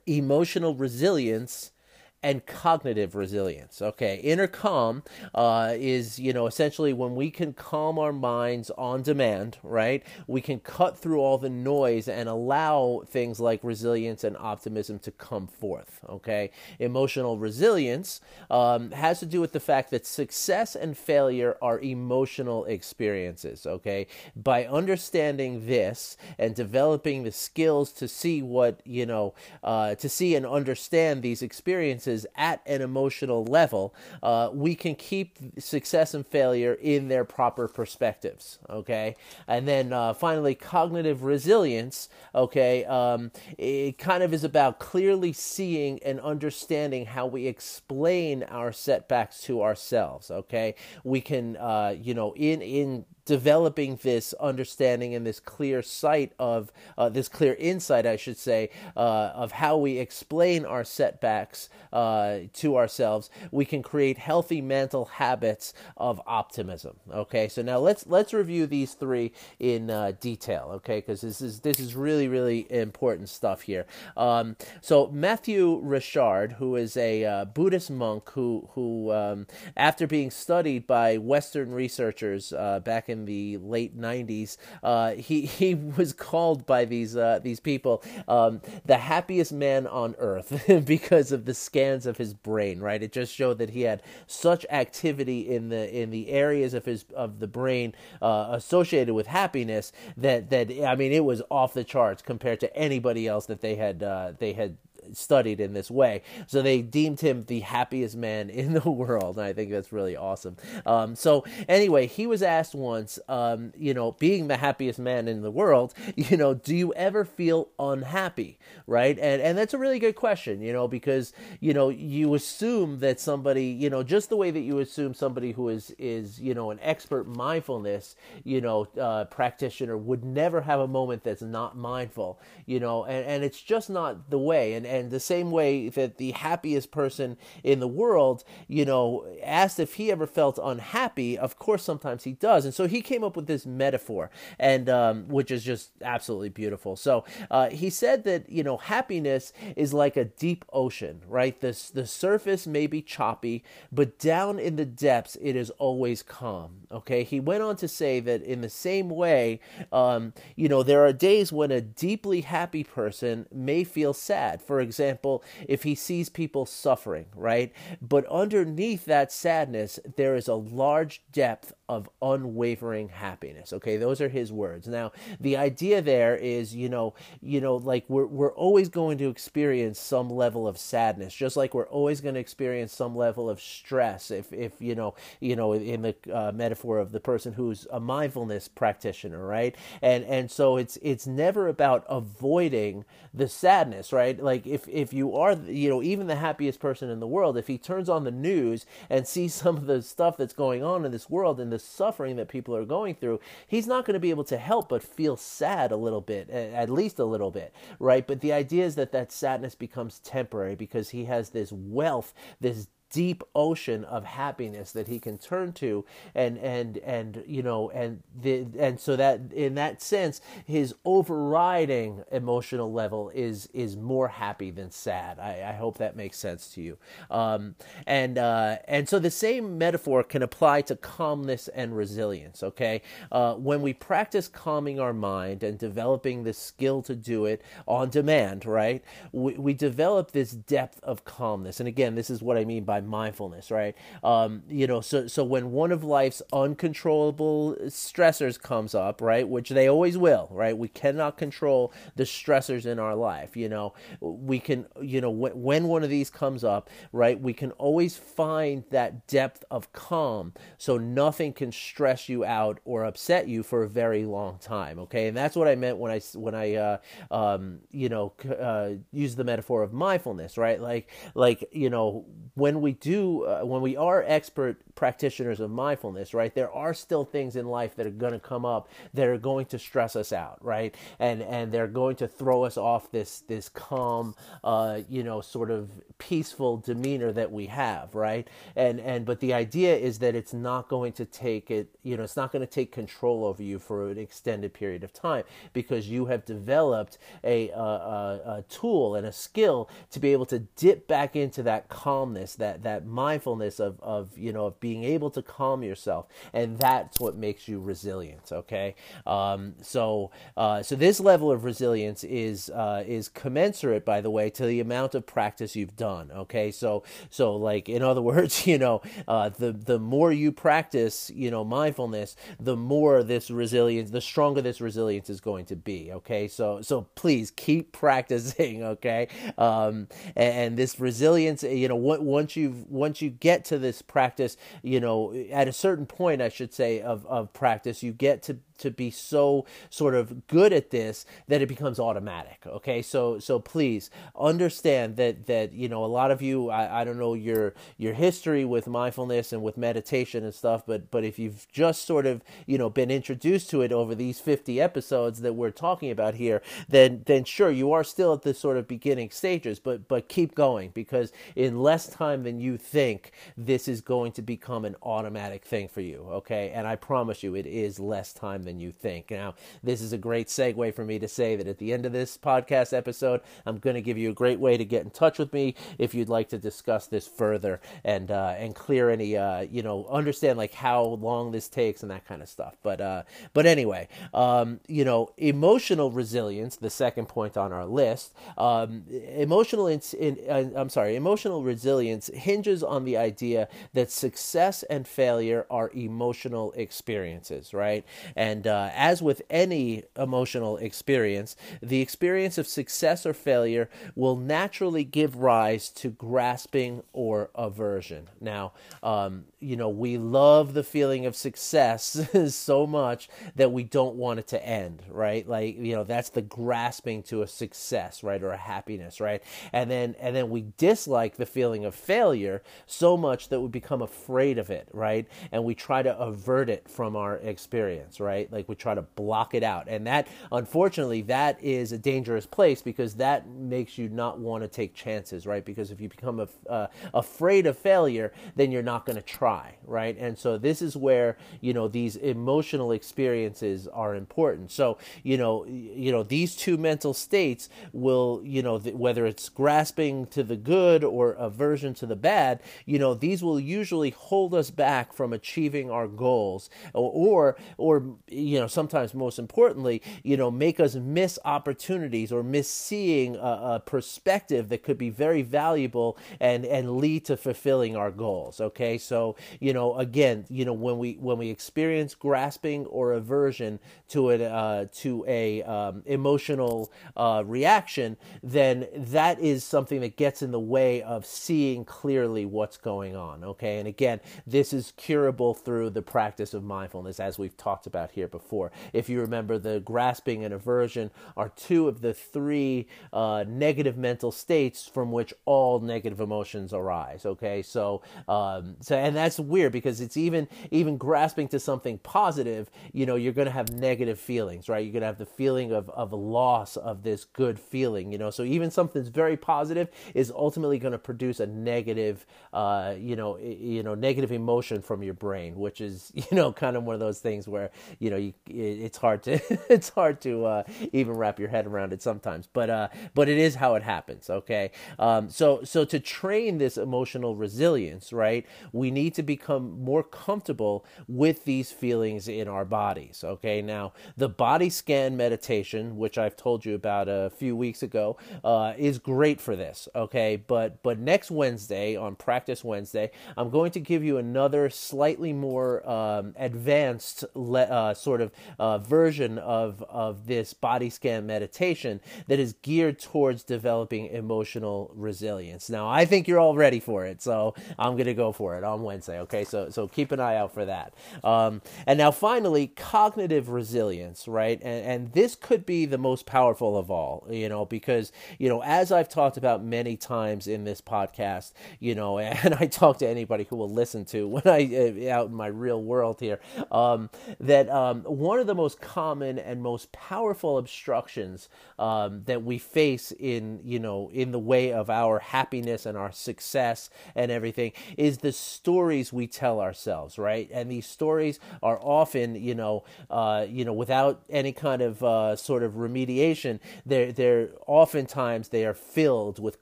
emotional 0.05 0.75
resilience, 0.75 1.71
and 2.21 2.45
cognitive 2.45 3.15
resilience. 3.15 3.81
Okay, 3.81 4.17
inner 4.17 4.47
calm 4.47 5.03
uh, 5.33 5.73
is 5.75 6.19
you 6.19 6.33
know 6.33 6.47
essentially 6.47 6.91
when 6.91 7.15
we 7.15 7.31
can 7.31 7.53
calm 7.53 7.97
our 7.97 8.11
minds 8.11 8.69
on 8.71 9.01
demand, 9.01 9.57
right? 9.63 10.03
We 10.27 10.41
can 10.41 10.59
cut 10.59 10.97
through 10.97 11.21
all 11.21 11.37
the 11.37 11.49
noise 11.49 12.07
and 12.07 12.27
allow 12.27 13.03
things 13.07 13.39
like 13.39 13.63
resilience 13.63 14.23
and 14.23 14.35
optimism 14.37 14.99
to 14.99 15.11
come 15.11 15.47
forth. 15.47 16.01
Okay, 16.09 16.51
emotional 16.77 17.37
resilience 17.37 18.19
um, 18.49 18.91
has 18.91 19.19
to 19.21 19.25
do 19.25 19.39
with 19.39 19.53
the 19.53 19.59
fact 19.59 19.89
that 19.91 20.05
success 20.05 20.75
and 20.75 20.97
failure 20.97 21.57
are 21.61 21.79
emotional 21.79 22.65
experiences. 22.65 23.65
Okay, 23.65 24.07
by 24.35 24.65
understanding 24.65 25.67
this 25.67 26.17
and 26.37 26.53
developing 26.53 27.23
the 27.23 27.31
skills 27.31 27.93
to 27.93 28.09
see 28.09 28.41
what 28.41 28.81
you 28.85 29.05
know 29.05 29.33
uh, 29.63 29.95
to 29.95 30.09
see 30.09 30.35
and 30.35 30.45
understand 30.45 31.21
these 31.21 31.41
experiences 31.41 32.08
at 32.35 32.61
an 32.65 32.81
emotional 32.81 33.43
level, 33.45 33.93
uh, 34.23 34.49
we 34.53 34.75
can 34.75 34.95
keep 34.95 35.37
success 35.59 36.13
and 36.13 36.25
failure 36.25 36.73
in 36.73 37.07
their 37.07 37.25
proper 37.25 37.67
perspectives. 37.67 38.59
Okay, 38.69 39.15
and 39.47 39.67
then 39.67 39.93
uh, 39.93 40.13
finally, 40.13 40.55
cognitive 40.55 41.23
resilience. 41.23 42.09
Okay, 42.33 42.85
um, 42.85 43.31
it 43.57 43.97
kind 43.97 44.23
of 44.23 44.33
is 44.33 44.43
about 44.43 44.79
clearly 44.79 45.33
seeing 45.33 45.99
and 46.03 46.19
understanding 46.19 47.05
how 47.05 47.25
we 47.25 47.47
explain 47.47 48.43
our 48.43 48.71
setbacks 48.71 49.41
to 49.43 49.61
ourselves. 49.61 50.31
Okay, 50.31 50.75
we 51.03 51.21
can, 51.21 51.57
uh, 51.57 51.95
you 51.99 52.13
know, 52.13 52.33
in 52.35 52.61
in 52.61 53.05
developing 53.29 53.99
this 54.01 54.33
understanding 54.39 55.13
and 55.13 55.23
this 55.23 55.39
clear 55.39 55.83
sight 55.83 56.33
of 56.39 56.71
uh, 56.97 57.09
this 57.09 57.29
clear 57.29 57.53
insight, 57.59 58.07
I 58.07 58.15
should 58.15 58.39
say, 58.39 58.71
uh, 58.97 59.31
of 59.35 59.51
how 59.51 59.77
we 59.77 59.99
explain 59.99 60.65
our 60.65 60.83
setbacks 60.83 61.69
uh, 61.93 62.39
to 62.53 62.75
ourselves, 62.75 63.29
we 63.51 63.65
can 63.65 63.83
create 63.83 64.17
healthy 64.17 64.61
mental 64.61 65.05
habits 65.05 65.75
of 65.95 66.19
optimism. 66.25 66.95
Okay, 67.13 67.47
so 67.47 67.61
now 67.61 67.77
let's 67.77 68.07
let's 68.07 68.33
review 68.33 68.65
these 68.65 68.95
three 68.95 69.31
in 69.59 69.91
uh, 69.91 70.13
detail. 70.19 70.71
Okay, 70.77 70.97
because 70.97 71.21
this 71.21 71.39
is 71.39 71.59
this 71.59 71.79
is 71.79 71.95
really 71.95 72.27
really 72.27 72.65
important 72.71 73.29
stuff 73.29 73.61
here. 73.61 73.85
Um, 74.17 74.55
so 74.81 75.05
Matthieu 75.09 75.79
Ricard, 75.83 76.53
who 76.53 76.75
is 76.75 76.97
a 76.97 77.23
uh, 77.25 77.45
Buddhist 77.45 77.91
monk 77.91 78.27
who 78.31 78.69
who 78.73 79.11
um, 79.11 79.45
after 79.77 80.07
being 80.07 80.31
studied 80.31 80.87
by 80.87 81.19
Western 81.19 81.71
researchers 81.71 82.51
uh, 82.53 82.79
back 82.79 83.07
in 83.07 83.18
in 83.19 83.25
the 83.25 83.57
late 83.57 83.97
'90s. 83.97 84.57
Uh, 84.81 85.11
he 85.11 85.41
he 85.45 85.75
was 85.75 86.13
called 86.13 86.65
by 86.65 86.85
these 86.85 87.15
uh, 87.15 87.39
these 87.41 87.59
people 87.59 88.03
um, 88.27 88.61
the 88.85 88.97
happiest 88.97 89.51
man 89.51 89.87
on 89.87 90.15
earth 90.17 90.63
because 90.85 91.31
of 91.31 91.45
the 91.45 91.53
scans 91.53 92.05
of 92.05 92.17
his 92.17 92.33
brain. 92.33 92.79
Right, 92.79 93.01
it 93.01 93.11
just 93.11 93.33
showed 93.33 93.57
that 93.59 93.71
he 93.71 93.81
had 93.81 94.01
such 94.27 94.65
activity 94.69 95.49
in 95.49 95.69
the 95.69 96.01
in 96.01 96.09
the 96.11 96.29
areas 96.29 96.73
of 96.73 96.85
his 96.85 97.05
of 97.15 97.39
the 97.39 97.47
brain 97.47 97.93
uh, 98.21 98.47
associated 98.51 99.13
with 99.13 99.27
happiness 99.27 99.91
that 100.17 100.49
that 100.49 100.71
I 100.85 100.95
mean 100.95 101.11
it 101.11 101.25
was 101.25 101.41
off 101.49 101.73
the 101.73 101.83
charts 101.83 102.21
compared 102.21 102.59
to 102.61 102.75
anybody 102.75 103.27
else 103.27 103.45
that 103.47 103.61
they 103.61 103.75
had 103.75 104.03
uh, 104.03 104.33
they 104.37 104.53
had 104.53 104.77
studied 105.13 105.59
in 105.59 105.73
this 105.73 105.89
way. 105.91 106.21
So 106.47 106.61
they 106.61 106.81
deemed 106.81 107.19
him 107.19 107.45
the 107.45 107.61
happiest 107.61 108.15
man 108.15 108.49
in 108.59 108.73
the 108.73 108.89
world. 108.89 109.37
And 109.37 109.45
I 109.45 109.53
think 109.53 109.71
that's 109.71 109.91
really 109.91 110.15
awesome. 110.15 110.57
Um, 110.85 111.15
so 111.15 111.45
anyway, 111.67 112.07
he 112.07 112.27
was 112.27 112.41
asked 112.41 112.75
once, 112.75 113.19
um, 113.27 113.73
you 113.77 113.93
know, 113.93 114.13
being 114.13 114.47
the 114.47 114.57
happiest 114.57 114.99
man 114.99 115.27
in 115.27 115.41
the 115.41 115.51
world, 115.51 115.93
you 116.15 116.37
know, 116.37 116.53
do 116.53 116.75
you 116.75 116.93
ever 116.93 117.25
feel 117.25 117.69
unhappy? 117.79 118.59
Right. 118.87 119.17
And, 119.19 119.41
and 119.41 119.57
that's 119.57 119.73
a 119.73 119.77
really 119.77 119.99
good 119.99 120.15
question, 120.15 120.61
you 120.61 120.73
know, 120.73 120.87
because, 120.87 121.33
you 121.59 121.73
know, 121.73 121.89
you 121.89 122.33
assume 122.33 122.99
that 122.99 123.19
somebody, 123.19 123.65
you 123.65 123.89
know, 123.89 124.03
just 124.03 124.29
the 124.29 124.37
way 124.37 124.51
that 124.51 124.59
you 124.61 124.79
assume 124.79 125.13
somebody 125.13 125.51
who 125.51 125.69
is, 125.69 125.93
is, 125.97 126.39
you 126.39 126.53
know, 126.53 126.71
an 126.71 126.79
expert 126.81 127.27
mindfulness, 127.27 128.15
you 128.43 128.61
know, 128.61 128.87
uh, 128.99 129.25
practitioner 129.25 129.97
would 129.97 130.23
never 130.23 130.61
have 130.61 130.79
a 130.79 130.87
moment 130.87 131.23
that's 131.23 131.41
not 131.41 131.77
mindful, 131.77 132.39
you 132.65 132.79
know, 132.79 133.05
and, 133.05 133.25
and 133.25 133.43
it's 133.43 133.61
just 133.61 133.89
not 133.89 134.29
the 134.29 134.39
way. 134.39 134.73
And, 134.73 134.85
and 134.85 134.98
and 134.99 135.11
the 135.11 135.19
same 135.19 135.51
way 135.51 135.89
that 135.89 136.17
the 136.17 136.31
happiest 136.31 136.91
person 136.91 137.37
in 137.63 137.79
the 137.79 137.87
world, 137.87 138.43
you 138.67 138.85
know, 138.85 139.25
asked 139.43 139.79
if 139.79 139.95
he 139.95 140.11
ever 140.11 140.27
felt 140.27 140.59
unhappy. 140.61 141.37
Of 141.37 141.57
course, 141.57 141.83
sometimes 141.83 142.23
he 142.23 142.33
does, 142.33 142.65
and 142.65 142.73
so 142.73 142.87
he 142.87 143.01
came 143.01 143.23
up 143.23 143.35
with 143.35 143.47
this 143.47 143.65
metaphor, 143.65 144.29
and 144.59 144.89
um, 144.89 145.27
which 145.27 145.51
is 145.51 145.63
just 145.63 145.91
absolutely 146.01 146.49
beautiful. 146.49 146.95
So 146.95 147.23
uh, 147.49 147.69
he 147.69 147.89
said 147.89 148.23
that 148.25 148.49
you 148.49 148.63
know 148.63 148.77
happiness 148.77 149.53
is 149.75 149.93
like 149.93 150.17
a 150.17 150.25
deep 150.25 150.65
ocean, 150.71 151.21
right? 151.27 151.59
The 151.59 151.77
the 151.93 152.05
surface 152.05 152.67
may 152.67 152.87
be 152.87 153.01
choppy, 153.01 153.63
but 153.91 154.19
down 154.19 154.59
in 154.59 154.75
the 154.75 154.85
depths 154.85 155.37
it 155.41 155.55
is 155.55 155.69
always 155.71 156.21
calm. 156.23 156.87
Okay. 156.91 157.23
He 157.23 157.39
went 157.39 157.63
on 157.63 157.75
to 157.77 157.87
say 157.87 158.19
that 158.19 158.41
in 158.41 158.61
the 158.61 158.69
same 158.69 159.09
way, 159.09 159.59
um, 159.91 160.33
you 160.55 160.67
know, 160.67 160.83
there 160.83 161.05
are 161.05 161.13
days 161.13 161.51
when 161.51 161.71
a 161.71 161.81
deeply 161.81 162.41
happy 162.41 162.83
person 162.83 163.45
may 163.51 163.83
feel 163.83 164.13
sad. 164.13 164.61
For 164.61 164.79
example, 164.89 165.43
if 165.67 165.83
he 165.83 165.95
sees 165.95 166.29
people 166.29 166.65
suffering, 166.65 167.27
right? 167.35 167.71
But 168.01 168.25
underneath 168.25 169.05
that 169.05 169.31
sadness, 169.31 169.99
there 170.17 170.35
is 170.35 170.47
a 170.47 170.55
large 170.55 171.21
depth 171.31 171.73
of 171.89 172.07
unwavering 172.21 173.09
happiness. 173.09 173.73
Okay, 173.73 173.97
those 173.97 174.21
are 174.21 174.29
his 174.29 174.53
words. 174.53 174.87
Now, 174.87 175.11
the 175.39 175.57
idea 175.57 176.01
there 176.01 176.35
is, 176.35 176.75
you 176.75 176.87
know, 176.87 177.15
you 177.41 177.59
know, 177.59 177.75
like 177.77 178.05
we're 178.07 178.27
we're 178.27 178.53
always 178.53 178.89
going 178.89 179.17
to 179.17 179.29
experience 179.29 179.99
some 179.99 180.29
level 180.29 180.67
of 180.67 180.77
sadness, 180.77 181.33
just 181.33 181.57
like 181.57 181.73
we're 181.73 181.87
always 181.89 182.21
going 182.21 182.35
to 182.35 182.39
experience 182.41 182.93
some 182.93 183.15
level 183.15 183.49
of 183.49 183.59
stress. 183.59 184.31
If 184.31 184.53
if 184.53 184.73
you 184.79 184.95
know, 184.95 185.15
you 185.39 185.55
know, 185.55 185.73
in 185.73 186.03
the 186.03 186.15
uh, 186.31 186.51
metaphor 186.53 186.99
of 186.99 187.11
the 187.11 187.19
person 187.19 187.53
who's 187.53 187.87
a 187.91 187.99
mindfulness 187.99 188.67
practitioner, 188.67 189.43
right? 189.45 189.75
And 190.01 190.23
and 190.25 190.51
so 190.51 190.77
it's 190.77 190.97
it's 191.01 191.25
never 191.25 191.67
about 191.67 192.05
avoiding 192.07 193.05
the 193.33 193.47
sadness, 193.47 194.13
right? 194.13 194.41
Like 194.41 194.67
if 194.67 194.87
if 194.87 195.11
you 195.13 195.35
are, 195.35 195.53
you 195.53 195.89
know, 195.89 196.03
even 196.03 196.27
the 196.27 196.35
happiest 196.35 196.79
person 196.79 197.09
in 197.09 197.19
the 197.19 197.27
world, 197.27 197.57
if 197.57 197.67
he 197.67 197.79
turns 197.79 198.09
on 198.09 198.23
the 198.25 198.31
news 198.31 198.85
and 199.09 199.27
sees 199.27 199.53
some 199.59 199.75
of 199.77 199.87
the 199.87 200.01
stuff 200.03 200.37
that's 200.37 200.53
going 200.53 200.83
on 200.83 201.05
in 201.05 201.11
this 201.11 201.29
world 201.29 201.59
and 201.59 201.71
the 201.71 201.78
suffering 201.79 202.35
that 202.35 202.47
people 202.47 202.75
are 202.75 202.85
going 202.85 203.15
through, 203.15 203.39
he's 203.67 203.87
not 203.87 204.05
going 204.05 204.13
to 204.13 204.19
be 204.19 204.29
able 204.29 204.43
to 204.45 204.57
help 204.57 204.89
but 204.89 205.03
feel 205.03 205.37
sad 205.37 205.91
a 205.91 205.97
little 205.97 206.21
bit, 206.21 206.49
at 206.49 206.89
least 206.89 207.19
a 207.19 207.25
little 207.25 207.51
bit, 207.51 207.73
right? 207.99 208.25
But 208.25 208.41
the 208.41 208.53
idea 208.53 208.85
is 208.85 208.95
that 208.95 209.11
that 209.11 209.31
sadness 209.31 209.75
becomes 209.75 210.19
temporary 210.19 210.75
because 210.75 211.09
he 211.09 211.25
has 211.25 211.49
this 211.49 211.71
wealth, 211.71 212.33
this 212.61 212.87
deep 213.09 213.43
ocean 213.55 214.03
of 214.03 214.23
happiness 214.23 214.91
that 214.91 215.07
he 215.07 215.19
can 215.19 215.37
turn 215.37 215.71
to 215.73 216.05
and 216.35 216.57
and 216.59 216.97
and 216.99 217.43
you 217.47 217.63
know 217.63 217.89
and 217.89 218.21
the 218.39 218.65
and 218.77 218.99
so 218.99 219.15
that 219.15 219.51
in 219.53 219.75
that 219.75 220.01
sense 220.01 220.41
his 220.65 220.93
overriding 221.05 222.23
emotional 222.31 222.91
level 222.91 223.31
is 223.33 223.67
is 223.73 223.97
more 223.97 224.27
happy 224.27 224.71
than 224.71 224.91
sad. 224.91 225.39
I, 225.39 225.69
I 225.69 225.73
hope 225.73 225.97
that 225.97 226.15
makes 226.15 226.37
sense 226.37 226.69
to 226.73 226.81
you. 226.81 226.97
Um, 227.31 227.75
and 228.05 228.37
uh, 228.37 228.77
and 228.87 229.09
so 229.09 229.19
the 229.19 229.31
same 229.31 229.77
metaphor 229.77 230.23
can 230.23 230.43
apply 230.43 230.81
to 230.83 230.95
calmness 230.95 231.67
and 231.69 231.95
resilience 231.95 232.63
okay? 232.63 233.01
Uh, 233.31 233.55
when 233.55 233.81
we 233.81 233.93
practice 233.93 234.47
calming 234.47 234.99
our 234.99 235.13
mind 235.13 235.63
and 235.63 235.77
developing 235.77 236.43
the 236.43 236.53
skill 236.53 237.01
to 237.03 237.15
do 237.15 237.45
it 237.45 237.61
on 237.87 238.09
demand 238.09 238.65
right? 238.65 239.03
We, 239.31 239.53
we 239.53 239.73
develop 239.73 240.31
this 240.31 240.51
depth 240.51 240.99
of 241.03 241.25
calmness. 241.25 241.79
And 241.79 241.87
again 241.87 242.15
this 242.15 242.29
is 242.29 242.41
what 242.41 242.57
i 242.57 242.65
mean 242.65 242.83
by 242.83 242.98
mindfulness, 243.07 243.71
right? 243.71 243.95
Um, 244.23 244.63
you 244.67 244.87
know, 244.87 245.01
so 245.01 245.27
so 245.27 245.43
when 245.43 245.71
one 245.71 245.91
of 245.91 246.03
life's 246.03 246.41
uncontrollable 246.51 247.75
stressors 247.85 248.59
comes 248.61 248.95
up, 248.95 249.21
right, 249.21 249.47
which 249.47 249.69
they 249.69 249.87
always 249.87 250.17
will, 250.17 250.49
right? 250.51 250.77
We 250.77 250.87
cannot 250.87 251.37
control 251.37 251.93
the 252.15 252.23
stressors 252.23 252.85
in 252.85 252.99
our 252.99 253.15
life. 253.15 253.55
You 253.55 253.69
know, 253.69 253.93
we 254.19 254.59
can, 254.59 254.85
you 255.01 255.21
know, 255.21 255.29
when, 255.29 255.61
when 255.61 255.87
one 255.87 256.03
of 256.03 256.09
these 256.09 256.29
comes 256.29 256.63
up, 256.63 256.89
right, 257.11 257.39
we 257.39 257.53
can 257.53 257.71
always 257.73 258.17
find 258.17 258.83
that 258.89 259.27
depth 259.27 259.63
of 259.71 259.91
calm, 259.93 260.53
so 260.77 260.97
nothing 260.97 261.53
can 261.53 261.71
stress 261.71 262.29
you 262.29 262.43
out 262.45 262.79
or 262.85 263.03
upset 263.03 263.47
you 263.47 263.63
for 263.63 263.83
a 263.83 263.89
very 263.89 264.25
long 264.25 264.57
time. 264.59 264.99
Okay, 264.99 265.27
and 265.27 265.37
that's 265.37 265.55
what 265.55 265.67
I 265.67 265.75
meant 265.75 265.97
when 265.97 266.11
I 266.11 266.19
when 266.35 266.55
I 266.55 266.75
uh, 266.75 266.97
um, 267.31 267.79
you 267.91 268.09
know 268.09 268.33
uh, 268.59 268.91
use 269.11 269.35
the 269.35 269.43
metaphor 269.43 269.83
of 269.83 269.93
mindfulness, 269.93 270.57
right? 270.57 270.81
Like 270.81 271.09
like 271.35 271.67
you 271.71 271.89
know 271.89 272.25
when 272.55 272.81
we 272.81 272.88
do 272.91 273.43
uh, 273.45 273.61
when 273.61 273.81
we 273.81 273.95
are 273.97 274.23
expert 274.27 274.77
practitioners 274.99 275.61
of 275.61 275.71
mindfulness 275.71 276.33
right? 276.33 276.53
There 276.53 276.69
are 276.71 276.93
still 276.93 277.23
things 277.23 277.55
in 277.55 277.65
life 277.67 277.95
that 277.95 278.05
are 278.05 278.09
going 278.09 278.33
to 278.33 278.39
come 278.39 278.65
up 278.65 278.89
that 279.13 279.27
are 279.27 279.37
going 279.37 279.65
to 279.67 279.79
stress 279.79 280.17
us 280.17 280.33
out 280.33 280.57
right? 280.61 280.93
And 281.19 281.41
and 281.41 281.71
they're 281.71 281.87
going 281.87 282.17
to 282.17 282.27
throw 282.27 282.63
us 282.63 282.77
off 282.77 283.09
this 283.09 283.39
this 283.47 283.69
calm 283.69 284.35
uh, 284.61 284.99
you 285.07 285.23
know 285.23 285.39
sort 285.39 285.71
of 285.71 285.89
peaceful 286.17 286.75
demeanor 286.77 287.31
that 287.31 287.49
we 287.49 287.67
have 287.67 288.13
right? 288.13 288.49
And 288.75 288.99
and 288.99 289.25
but 289.25 289.39
the 289.39 289.53
idea 289.53 289.95
is 289.95 290.19
that 290.19 290.35
it's 290.35 290.53
not 290.53 290.89
going 290.89 291.13
to 291.13 291.23
take 291.23 291.71
it 291.71 291.87
you 292.03 292.17
know 292.17 292.23
it's 292.23 292.35
not 292.35 292.51
going 292.51 292.59
to 292.59 292.67
take 292.79 292.91
control 292.91 293.45
over 293.45 293.63
you 293.63 293.79
for 293.79 294.09
an 294.09 294.17
extended 294.17 294.73
period 294.73 295.05
of 295.05 295.13
time 295.13 295.45
because 295.71 296.09
you 296.09 296.25
have 296.25 296.43
developed 296.43 297.17
a, 297.45 297.69
a, 297.69 297.79
a 297.79 298.65
tool 298.67 299.15
and 299.15 299.25
a 299.25 299.31
skill 299.31 299.89
to 300.11 300.19
be 300.19 300.33
able 300.33 300.45
to 300.45 300.59
dip 300.75 301.07
back 301.07 301.37
into 301.37 301.63
that 301.63 301.87
calmness 301.87 302.55
that 302.55 302.83
that 302.83 303.05
mindfulness 303.05 303.79
of 303.79 303.97
of 304.01 304.37
you 304.37 304.51
know 304.51 304.65
of 304.65 304.79
being 304.81 304.88
able 304.97 305.29
to 305.31 305.41
calm 305.41 305.83
yourself, 305.83 306.27
and 306.53 306.77
that's 306.79 307.19
what 307.19 307.35
makes 307.35 307.67
you 307.67 307.79
resilient. 307.79 308.51
Okay, 308.51 308.95
um, 309.25 309.75
so 309.81 310.31
uh, 310.57 310.83
so 310.83 310.95
this 310.95 311.19
level 311.19 311.51
of 311.51 311.63
resilience 311.63 312.23
is 312.23 312.69
uh, 312.69 313.03
is 313.07 313.29
commensurate, 313.29 314.05
by 314.05 314.21
the 314.21 314.29
way, 314.31 314.49
to 314.51 314.65
the 314.65 314.79
amount 314.79 315.15
of 315.15 315.25
practice 315.25 315.75
you've 315.75 315.95
done. 315.95 316.31
Okay, 316.31 316.71
so 316.71 317.03
so 317.29 317.55
like 317.55 317.89
in 317.89 318.03
other 318.03 318.21
words, 318.23 318.67
you 318.67 318.77
know, 318.77 319.01
uh, 319.27 319.49
the 319.49 319.71
the 319.71 319.99
more 319.99 320.31
you 320.31 320.51
practice, 320.51 321.31
you 321.33 321.51
know, 321.51 321.63
mindfulness, 321.63 322.35
the 322.59 322.75
more 322.75 323.23
this 323.23 323.49
resilience, 323.51 324.11
the 324.11 324.21
stronger 324.21 324.61
this 324.61 324.81
resilience 324.81 325.29
is 325.29 325.41
going 325.41 325.65
to 325.65 325.75
be. 325.75 326.11
Okay, 326.11 326.47
so 326.47 326.81
so 326.81 327.07
please 327.15 327.51
keep 327.51 327.91
practicing. 327.93 328.83
Okay, 328.83 329.27
um, 329.57 330.07
and, 330.35 330.53
and 330.55 330.77
this 330.77 330.99
resilience, 330.99 331.63
you 331.63 331.87
know, 331.87 331.95
once 331.95 332.55
you 332.55 332.85
once 332.89 333.21
you 333.21 333.29
get 333.29 333.65
to 333.65 333.77
this 333.77 334.01
practice, 334.01 334.57
you 334.83 334.99
know, 334.99 335.33
at 335.51 335.67
a 335.67 335.73
certain 335.73 336.05
point, 336.05 336.41
I 336.41 336.49
should 336.49 336.73
say, 336.73 337.01
of, 337.01 337.25
of 337.25 337.53
practice, 337.53 338.03
you 338.03 338.11
get 338.11 338.43
to 338.43 338.57
to 338.79 338.91
be 338.91 339.11
so 339.11 339.65
sort 339.89 340.15
of 340.15 340.47
good 340.47 340.73
at 340.73 340.91
this 340.91 341.25
that 341.47 341.61
it 341.61 341.67
becomes 341.67 341.99
automatic 341.99 342.59
okay? 342.67 343.01
So 343.01 343.39
so 343.39 343.59
please 343.59 344.09
understand 344.39 345.17
that 345.17 345.47
that 345.47 345.73
you 345.73 345.89
know 345.89 346.03
a 346.03 346.07
lot 346.07 346.31
of 346.31 346.41
you 346.41 346.69
I, 346.69 347.01
I 347.01 347.03
don't 347.03 347.19
know 347.19 347.33
your 347.33 347.73
your 347.97 348.13
history 348.13 348.65
with 348.65 348.87
mindfulness 348.87 349.53
and 349.53 349.61
with 349.61 349.77
meditation 349.77 350.43
and 350.43 350.53
stuff 350.53 350.83
but 350.85 351.11
but 351.11 351.23
if 351.23 351.39
you've 351.39 351.67
just 351.71 352.05
sort 352.05 352.25
of 352.25 352.41
you 352.65 352.77
know 352.77 352.89
been 352.89 353.11
introduced 353.11 353.69
to 353.71 353.81
it 353.81 353.91
over 353.91 354.15
these 354.15 354.39
50 354.39 354.81
episodes 354.81 355.41
that 355.41 355.53
we're 355.53 355.71
talking 355.71 356.11
about 356.11 356.35
here 356.35 356.61
then 356.87 357.23
then 357.25 357.43
sure 357.43 357.71
you 357.71 357.91
are 357.91 358.03
still 358.03 358.33
at 358.33 358.43
the 358.43 358.53
sort 358.53 358.77
of 358.77 358.87
beginning 358.87 359.29
stages 359.29 359.79
but 359.79 360.07
but 360.07 360.29
keep 360.29 360.55
going 360.55 360.89
because 360.93 361.31
in 361.55 361.79
less 361.81 362.07
time 362.07 362.43
than 362.43 362.59
you 362.59 362.77
think 362.77 363.31
this 363.57 363.87
is 363.87 364.01
going 364.01 364.31
to 364.31 364.41
become 364.41 364.85
an 364.85 364.95
automatic 365.03 365.65
thing 365.65 365.87
for 365.87 366.01
you 366.01 366.27
okay? 366.31 366.71
And 366.73 366.87
I 366.87 366.95
promise 366.95 367.43
you 367.43 367.55
it 367.55 367.65
is 367.65 367.99
less 367.99 368.33
time 368.33 368.63
than 368.69 368.79
you 368.79 368.91
think. 368.91 369.31
Now, 369.31 369.55
this 369.83 369.99
is 369.99 370.13
a 370.13 370.17
great 370.17 370.47
segue 370.47 370.93
for 370.93 371.03
me 371.03 371.17
to 371.17 371.27
say 371.27 371.55
that 371.55 371.67
at 371.67 371.79
the 371.79 371.91
end 371.91 372.05
of 372.05 372.13
this 372.13 372.37
podcast 372.37 372.95
episode, 372.95 373.41
I'm 373.65 373.79
going 373.79 373.95
to 373.95 374.01
give 374.01 374.17
you 374.17 374.29
a 374.29 374.33
great 374.33 374.59
way 374.59 374.77
to 374.77 374.85
get 374.85 375.03
in 375.03 375.09
touch 375.09 375.39
with 375.39 375.51
me 375.53 375.73
if 375.97 376.13
you'd 376.13 376.29
like 376.29 376.49
to 376.49 376.59
discuss 376.59 377.07
this 377.07 377.27
further 377.27 377.81
and 378.03 378.29
uh, 378.29 378.53
and 378.57 378.75
clear 378.75 379.09
any 379.09 379.35
uh, 379.35 379.61
you 379.61 379.81
know 379.81 380.05
understand 380.05 380.59
like 380.59 380.73
how 380.73 381.03
long 381.03 381.51
this 381.51 381.67
takes 381.67 382.03
and 382.03 382.11
that 382.11 382.25
kind 382.25 382.43
of 382.43 382.49
stuff. 382.49 382.75
But 382.83 383.01
uh, 383.01 383.23
but 383.53 383.65
anyway, 383.65 384.07
um, 384.35 384.79
you 384.87 385.03
know, 385.03 385.31
emotional 385.37 386.11
resilience, 386.11 386.75
the 386.75 386.91
second 386.91 387.27
point 387.27 387.57
on 387.57 387.73
our 387.73 387.87
list, 387.87 388.33
um, 388.57 389.03
emotional 389.09 389.87
in, 389.87 390.01
in 390.19 390.37
uh, 390.47 390.69
I'm 390.79 390.89
sorry, 390.89 391.15
emotional 391.15 391.63
resilience 391.63 392.29
hinges 392.33 392.83
on 392.83 393.03
the 393.03 393.17
idea 393.17 393.67
that 393.93 394.11
success 394.11 394.83
and 394.83 395.07
failure 395.07 395.65
are 395.71 395.89
emotional 395.95 396.71
experiences, 396.73 397.73
right? 397.73 398.05
And 398.35 398.58
and 398.59 398.67
uh, 398.67 398.89
as 398.93 399.21
with 399.21 399.41
any 399.49 400.03
emotional 400.17 400.75
experience, 400.75 401.55
the 401.81 402.01
experience 402.01 402.57
of 402.57 402.67
success 402.67 403.25
or 403.25 403.33
failure 403.33 403.89
will 404.15 404.35
naturally 404.35 405.05
give 405.05 405.37
rise 405.37 405.87
to 405.91 406.09
grasping 406.09 407.01
or 407.13 407.51
aversion. 407.55 408.27
Now, 408.41 408.73
um, 409.01 409.45
you 409.61 409.77
know, 409.77 409.87
we 409.87 410.17
love 410.17 410.73
the 410.73 410.83
feeling 410.83 411.25
of 411.25 411.37
success 411.37 412.27
so 412.53 412.85
much 412.85 413.29
that 413.55 413.71
we 413.71 413.83
don't 413.83 414.15
want 414.15 414.39
it 414.39 414.47
to 414.47 414.65
end, 414.65 415.03
right? 415.09 415.47
Like, 415.47 415.77
you 415.77 415.95
know, 415.95 416.03
that's 416.03 416.29
the 416.29 416.41
grasping 416.41 417.23
to 417.23 417.41
a 417.41 417.47
success, 417.47 418.23
right? 418.23 418.43
Or 418.43 418.51
a 418.51 418.57
happiness, 418.57 419.21
right? 419.21 419.41
And 419.71 419.89
then, 419.89 420.15
and 420.19 420.35
then 420.35 420.49
we 420.49 420.65
dislike 420.77 421.37
the 421.37 421.45
feeling 421.45 421.85
of 421.85 421.95
failure 421.95 422.61
so 422.85 423.15
much 423.15 423.49
that 423.49 423.61
we 423.61 423.69
become 423.69 424.01
afraid 424.01 424.57
of 424.57 424.69
it, 424.69 424.89
right? 424.91 425.27
And 425.51 425.63
we 425.63 425.75
try 425.75 426.03
to 426.03 426.17
avert 426.17 426.69
it 426.69 426.89
from 426.89 427.15
our 427.15 427.37
experience, 427.37 428.19
right? 428.19 428.48
Right? 428.49 428.59
Like 428.59 428.69
we 428.69 428.75
try 428.75 428.95
to 428.95 429.01
block 429.01 429.53
it 429.53 429.63
out. 429.63 429.87
And 429.87 430.05
that, 430.07 430.27
unfortunately, 430.51 431.21
that 431.23 431.61
is 431.63 431.91
a 431.91 431.97
dangerous 431.97 432.45
place 432.45 432.81
because 432.81 433.15
that 433.15 433.47
makes 433.47 433.97
you 433.97 434.09
not 434.09 434.39
want 434.39 434.63
to 434.63 434.67
take 434.67 434.93
chances, 434.93 435.45
right? 435.45 435.63
Because 435.63 435.91
if 435.91 436.01
you 436.01 436.09
become 436.09 436.39
a, 436.39 436.47
uh, 436.69 436.87
afraid 437.13 437.65
of 437.65 437.77
failure, 437.77 438.33
then 438.55 438.71
you're 438.71 438.83
not 438.83 439.05
going 439.05 439.15
to 439.15 439.21
try, 439.21 439.75
right? 439.85 440.17
And 440.17 440.37
so 440.37 440.57
this 440.57 440.81
is 440.81 440.95
where, 440.95 441.37
you 441.61 441.73
know, 441.73 441.87
these 441.87 442.15
emotional 442.15 442.91
experiences 442.91 443.87
are 443.87 444.15
important. 444.15 444.71
So, 444.71 444.97
you 445.23 445.37
know, 445.37 445.65
you 445.65 446.11
know, 446.11 446.23
these 446.23 446.55
two 446.55 446.77
mental 446.77 447.13
states 447.13 447.69
will, 447.93 448.41
you 448.43 448.61
know, 448.61 448.79
th- 448.79 448.95
whether 448.95 449.25
it's 449.25 449.49
grasping 449.49 450.27
to 450.27 450.43
the 450.43 450.55
good 450.55 451.03
or 451.03 451.33
aversion 451.33 451.93
to 451.95 452.05
the 452.05 452.15
bad, 452.15 452.61
you 452.85 452.99
know, 452.99 453.13
these 453.13 453.43
will 453.43 453.59
usually 453.59 454.11
hold 454.11 454.53
us 454.53 454.69
back 454.69 455.13
from 455.13 455.33
achieving 455.33 455.89
our 455.91 456.07
goals 456.07 456.69
or, 456.93 457.11
or, 457.13 457.57
or 457.77 458.15
you 458.39 458.59
know, 458.59 458.67
sometimes 458.67 459.13
most 459.13 459.39
importantly, 459.39 460.01
you 460.23 460.37
know, 460.37 460.49
make 460.49 460.79
us 460.79 460.95
miss 460.95 461.37
opportunities 461.45 462.31
or 462.31 462.43
miss 462.43 462.69
seeing 462.69 463.35
a, 463.35 463.39
a 463.39 463.83
perspective 463.85 464.69
that 464.69 464.83
could 464.83 464.97
be 464.97 465.09
very 465.09 465.41
valuable 465.41 466.17
and, 466.39 466.65
and 466.65 466.97
lead 466.97 467.25
to 467.25 467.37
fulfilling 467.37 467.95
our 467.95 468.11
goals. 468.11 468.61
Okay. 468.61 468.97
So, 468.97 469.35
you 469.59 469.73
know, 469.73 469.95
again, 469.95 470.45
you 470.49 470.65
know, 470.65 470.73
when 470.73 470.97
we, 470.97 471.13
when 471.13 471.37
we 471.37 471.49
experience 471.49 472.15
grasping 472.15 472.85
or 472.85 473.13
aversion 473.13 473.79
to 474.09 474.29
an, 474.29 474.41
uh, 474.41 474.85
to 474.93 475.25
a 475.27 475.61
um, 475.63 476.03
emotional 476.05 476.91
uh, 477.17 477.43
reaction, 477.45 478.17
then 478.41 478.87
that 478.95 479.39
is 479.39 479.63
something 479.63 480.01
that 480.01 480.15
gets 480.15 480.41
in 480.41 480.51
the 480.51 480.59
way 480.59 481.01
of 481.01 481.25
seeing 481.25 481.83
clearly 481.83 482.45
what's 482.45 482.77
going 482.77 483.15
on. 483.15 483.43
Okay. 483.43 483.79
And 483.79 483.87
again, 483.87 484.19
this 484.47 484.73
is 484.73 484.93
curable 484.95 485.53
through 485.53 485.89
the 485.89 486.01
practice 486.01 486.53
of 486.53 486.63
mindfulness, 486.63 487.19
as 487.19 487.37
we've 487.37 487.57
talked 487.57 487.85
about 487.85 488.11
here 488.11 488.27
before. 488.31 488.71
If 488.93 489.09
you 489.09 489.21
remember, 489.21 489.57
the 489.57 489.79
grasping 489.79 490.43
and 490.43 490.53
aversion 490.53 491.11
are 491.37 491.49
two 491.49 491.87
of 491.87 492.01
the 492.01 492.13
three 492.13 492.87
uh, 493.13 493.45
negative 493.47 493.97
mental 493.97 494.31
states 494.31 494.87
from 494.87 495.11
which 495.11 495.33
all 495.45 495.79
negative 495.79 496.19
emotions 496.19 496.73
arise. 496.73 497.25
Okay, 497.25 497.61
so 497.61 498.01
um, 498.27 498.75
so 498.81 498.95
and 498.95 499.15
that's 499.15 499.39
weird 499.39 499.71
because 499.71 500.01
it's 500.01 500.17
even 500.17 500.47
even 500.71 500.97
grasping 500.97 501.47
to 501.49 501.59
something 501.59 501.97
positive. 501.99 502.69
You 502.93 503.05
know, 503.05 503.15
you're 503.15 503.33
going 503.33 503.47
to 503.47 503.51
have 503.51 503.71
negative 503.71 504.19
feelings, 504.19 504.69
right? 504.69 504.83
You're 504.83 504.93
going 504.93 505.01
to 505.01 505.07
have 505.07 505.17
the 505.17 505.25
feeling 505.25 505.71
of 505.71 505.89
of 505.89 506.13
loss 506.13 506.77
of 506.77 507.03
this 507.03 507.25
good 507.25 507.59
feeling. 507.59 508.11
You 508.11 508.17
know, 508.17 508.29
so 508.29 508.43
even 508.43 508.71
something 508.71 509.01
that's 509.01 509.13
very 509.13 509.37
positive 509.37 509.89
is 510.13 510.31
ultimately 510.31 510.79
going 510.79 510.91
to 510.93 510.99
produce 510.99 511.39
a 511.39 511.47
negative, 511.47 512.25
uh, 512.53 512.95
you 512.97 513.15
know, 513.15 513.37
you 513.37 513.83
know, 513.83 513.95
negative 513.95 514.31
emotion 514.31 514.81
from 514.81 515.03
your 515.03 515.13
brain, 515.13 515.55
which 515.55 515.81
is 515.81 516.11
you 516.15 516.25
know 516.31 516.51
kind 516.51 516.75
of 516.75 516.83
one 516.83 516.93
of 516.93 516.99
those 516.99 517.19
things 517.19 517.47
where 517.47 517.71
you 517.99 518.08
know 518.09 518.17
you, 518.17 518.33
it's 518.47 518.97
hard 518.97 519.23
to 519.23 519.39
it's 519.69 519.89
hard 519.89 520.21
to 520.21 520.45
uh, 520.45 520.63
even 520.93 521.13
wrap 521.13 521.39
your 521.39 521.49
head 521.49 521.67
around 521.67 521.93
it 521.93 522.01
sometimes. 522.01 522.47
But 522.51 522.69
uh, 522.69 522.87
but 523.13 523.29
it 523.29 523.37
is 523.37 523.55
how 523.55 523.75
it 523.75 523.83
happens. 523.83 524.29
Okay, 524.29 524.71
um, 524.97 525.29
so 525.29 525.61
so 525.63 525.85
to 525.85 525.99
train 525.99 526.57
this 526.57 526.77
emotional 526.77 527.35
resilience, 527.35 528.11
right, 528.13 528.45
we 528.71 528.91
need 528.91 529.13
to 529.15 529.23
become 529.23 529.81
more 529.81 530.03
comfortable 530.03 530.85
with 531.07 531.45
these 531.45 531.71
feelings 531.71 532.27
in 532.27 532.47
our 532.47 532.65
bodies. 532.65 533.23
Okay, 533.23 533.61
now 533.61 533.93
the 534.17 534.29
body 534.29 534.69
scan 534.69 535.17
meditation, 535.17 535.97
which 535.97 536.17
I've 536.17 536.35
told 536.35 536.65
you 536.65 536.75
about 536.75 537.07
a 537.07 537.31
few 537.35 537.55
weeks 537.55 537.83
ago, 537.83 538.17
uh, 538.43 538.73
is 538.77 538.97
great 538.99 539.41
for 539.41 539.55
this. 539.55 539.87
Okay, 539.95 540.35
but 540.35 540.81
but 540.83 540.99
next 540.99 541.31
Wednesday 541.31 541.95
on 541.95 542.15
Practice 542.15 542.63
Wednesday, 542.63 543.11
I'm 543.37 543.49
going 543.49 543.71
to 543.71 543.79
give 543.79 544.03
you 544.03 544.17
another 544.17 544.69
slightly 544.69 545.33
more 545.33 545.87
um, 545.89 546.33
advanced 546.37 547.25
le- 547.33 547.63
uh, 547.63 547.93
sort 547.99 548.21
of 548.21 548.31
uh, 548.57 548.77
version 548.77 549.37
of 549.37 549.83
of 549.89 550.27
this 550.27 550.53
body 550.53 550.89
scan 550.89 551.25
meditation 551.25 552.01
that 552.27 552.39
is 552.39 552.53
geared 552.61 552.99
towards 552.99 553.43
developing 553.43 554.07
emotional 554.07 554.91
resilience. 554.95 555.69
Now, 555.69 555.87
I 555.87 556.05
think 556.05 556.27
you're 556.27 556.39
all 556.39 556.55
ready 556.55 556.79
for 556.79 557.05
it, 557.05 557.21
so 557.21 557.55
I'm 557.77 557.93
going 557.93 558.05
to 558.05 558.13
go 558.13 558.31
for 558.31 558.57
it 558.57 558.63
on 558.63 558.83
Wednesday. 558.83 559.19
Okay, 559.21 559.43
so 559.43 559.69
so 559.69 559.87
keep 559.87 560.11
an 560.11 560.19
eye 560.19 560.35
out 560.35 560.53
for 560.53 560.65
that. 560.65 560.93
Um, 561.23 561.61
and 561.85 561.97
now, 561.97 562.11
finally, 562.11 562.67
cognitive 562.67 563.49
resilience, 563.49 564.27
right? 564.27 564.59
And 564.61 564.85
and 564.85 565.13
this 565.13 565.35
could 565.35 565.65
be 565.65 565.85
the 565.85 565.97
most 565.97 566.25
powerful 566.25 566.77
of 566.77 566.91
all, 566.91 567.27
you 567.29 567.49
know, 567.49 567.65
because 567.65 568.11
you 568.37 568.49
know, 568.49 568.61
as 568.63 568.91
I've 568.91 569.09
talked 569.09 569.37
about 569.37 569.63
many 569.63 569.97
times 569.97 570.47
in 570.47 570.63
this 570.63 570.81
podcast, 570.81 571.53
you 571.79 571.95
know, 571.95 572.19
and 572.19 572.55
I 572.55 572.67
talk 572.67 572.97
to 572.99 573.07
anybody 573.07 573.45
who 573.49 573.55
will 573.55 573.69
listen 573.71 574.05
to 574.05 574.27
when 574.27 574.43
I 574.45 574.65
uh, 574.75 575.13
out 575.13 575.27
in 575.27 575.35
my 575.35 575.47
real 575.47 575.81
world 575.81 576.19
here, 576.19 576.39
um, 576.71 577.09
that 577.39 577.69
um, 577.89 578.01
one 578.03 578.39
of 578.39 578.47
the 578.47 578.55
most 578.55 578.81
common 578.81 579.39
and 579.39 579.61
most 579.61 579.91
powerful 579.91 580.57
obstructions 580.57 581.49
um, 581.77 582.23
that 582.25 582.43
we 582.43 582.57
face 582.57 583.11
in 583.11 583.59
you 583.63 583.79
know 583.79 584.09
in 584.13 584.31
the 584.31 584.39
way 584.39 584.71
of 584.71 584.89
our 584.89 585.19
happiness 585.19 585.85
and 585.85 585.97
our 585.97 586.11
success 586.11 586.89
and 587.15 587.31
everything 587.31 587.71
is 587.97 588.19
the 588.19 588.31
stories 588.31 589.11
we 589.11 589.27
tell 589.27 589.59
ourselves, 589.59 590.17
right? 590.17 590.49
And 590.51 590.71
these 590.71 590.87
stories 590.87 591.39
are 591.63 591.79
often 591.81 592.35
you 592.35 592.55
know 592.55 592.83
uh, 593.09 593.45
you 593.47 593.65
know 593.65 593.73
without 593.73 594.21
any 594.29 594.51
kind 594.51 594.81
of 594.81 595.03
uh, 595.03 595.35
sort 595.35 595.63
of 595.63 595.73
remediation, 595.73 596.59
they're 596.85 597.11
they're 597.11 597.49
oftentimes 597.67 598.49
they 598.49 598.65
are 598.65 598.73
filled 598.73 599.39
with 599.39 599.61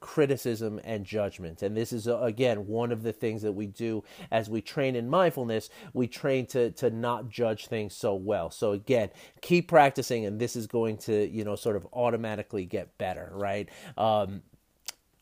criticism 0.00 0.80
and 0.84 1.04
judgment. 1.04 1.62
And 1.62 1.76
this 1.76 1.92
is 1.92 2.08
uh, 2.08 2.18
again 2.20 2.66
one 2.66 2.92
of 2.92 3.02
the 3.02 3.12
things 3.12 3.42
that 3.42 3.52
we 3.52 3.66
do 3.66 4.04
as 4.30 4.48
we 4.50 4.60
train 4.60 4.96
in 4.96 5.08
mindfulness. 5.08 5.70
We 5.92 6.06
train 6.06 6.46
to 6.46 6.70
to 6.72 6.90
not 6.90 7.28
judge 7.28 7.66
things 7.66 7.94
so 7.94 8.17
well. 8.18 8.50
So 8.50 8.72
again, 8.72 9.10
keep 9.40 9.68
practicing, 9.68 10.26
and 10.26 10.40
this 10.40 10.56
is 10.56 10.66
going 10.66 10.98
to 10.98 11.28
you 11.28 11.44
know 11.44 11.56
sort 11.56 11.76
of 11.76 11.86
automatically 11.92 12.64
get 12.64 12.96
better, 12.98 13.30
right? 13.32 13.68
Um, 13.96 14.42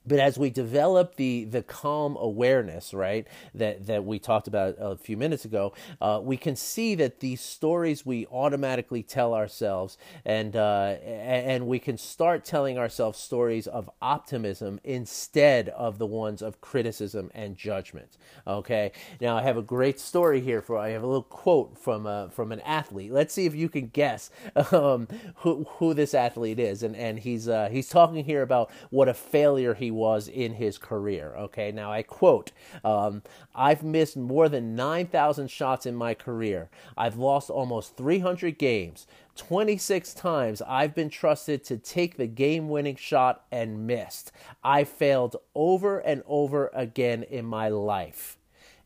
but 0.07 0.19
as 0.19 0.39
we 0.39 0.51
develop 0.51 1.17
the 1.17 1.45
the 1.45 1.63
calm 1.63 2.17
awareness 2.19 2.95
right 2.95 3.27
that 3.55 3.87
that 3.87 4.05
we 4.05 4.19
talked 4.19 4.49
about 4.49 4.75
a 4.79 4.97
few 4.97 5.17
minutes 5.17 5.45
ago 5.45 5.73
uh, 6.01 6.21
we 6.23 6.37
can 6.37 6.57
see 6.57 6.95
that 6.95 7.21
these 7.21 7.41
stories 7.41 8.07
we 8.07 8.27
automatically 8.29 9.03
tell 9.03 9.35
ourselves 9.35 9.99
and 10.25 10.57
uh, 10.57 10.97
and 11.07 11.67
we 11.67 11.79
can 11.79 11.99
start 11.99 12.45
telling 12.45 12.79
ourselves 12.79 13.19
stories 13.19 13.67
of 13.67 13.91
optimism 14.03 14.81
instead 14.85 15.69
of 15.71 15.99
the 15.99 16.07
ones 16.07 16.43
of 16.43 16.61
criticism 16.61 17.31
and 17.35 17.57
judgment 17.57 18.17
okay? 18.47 18.93
Now 19.21 19.37
i 19.37 19.43
have 19.43 19.57
a 19.57 19.63
great 19.63 20.01
story 20.01 20.41
here 20.41 20.63
for 20.63 20.79
i 20.79 20.91
have 20.91 21.03
a 21.03 21.07
little 21.07 21.23
quote 21.23 21.79
from 21.79 22.07
uh, 22.07 22.29
from 22.29 22.53
an 22.53 22.61
athlete. 22.61 23.13
Let's 23.13 23.35
see 23.35 23.47
if 23.47 23.55
you 23.55 23.69
can 23.69 23.89
guess 23.89 24.31
um, 24.73 25.09
who 25.37 25.67
who 25.79 25.95
this 25.95 26.15
athlete 26.15 26.59
is. 26.59 26.83
And 26.83 26.97
and 26.97 27.19
he's 27.19 27.49
uh, 27.49 27.69
he's 27.71 27.89
talking 27.89 28.25
here 28.25 28.43
about 28.43 28.71
what 28.91 29.09
a 29.09 29.15
failure 29.15 29.75
he 29.75 29.91
was 29.97 30.29
in 30.29 30.55
his 30.55 30.79
career. 30.79 31.35
Okay, 31.37 31.73
now 31.73 31.91
I 31.91 32.03
quote 32.03 32.53
um, 32.85 33.23
I've 33.55 33.83
missed 33.83 34.17
more 34.17 34.49
than 34.49 34.77
9,000 34.77 35.51
shots 35.51 35.87
in 35.87 35.97
my 35.97 36.15
career. 36.15 36.69
I've 36.97 37.17
lost 37.17 37.51
almost 37.51 37.97
300 37.97 38.59
games. 38.59 39.07
26 39.37 40.15
times 40.15 40.63
I've 40.63 40.95
been 40.95 41.11
trusted 41.11 41.65
to 41.65 41.77
take 41.77 42.17
the 42.17 42.27
game 42.27 42.69
winning 42.69 42.97
shot 42.97 43.45
and 43.51 43.87
missed. 43.87 44.33
I 44.63 44.85
failed 44.85 45.37
over 45.55 45.99
and 45.99 46.23
over 46.27 46.71
again 46.75 47.23
in 47.23 47.45
my 47.45 47.69
life. 47.69 48.36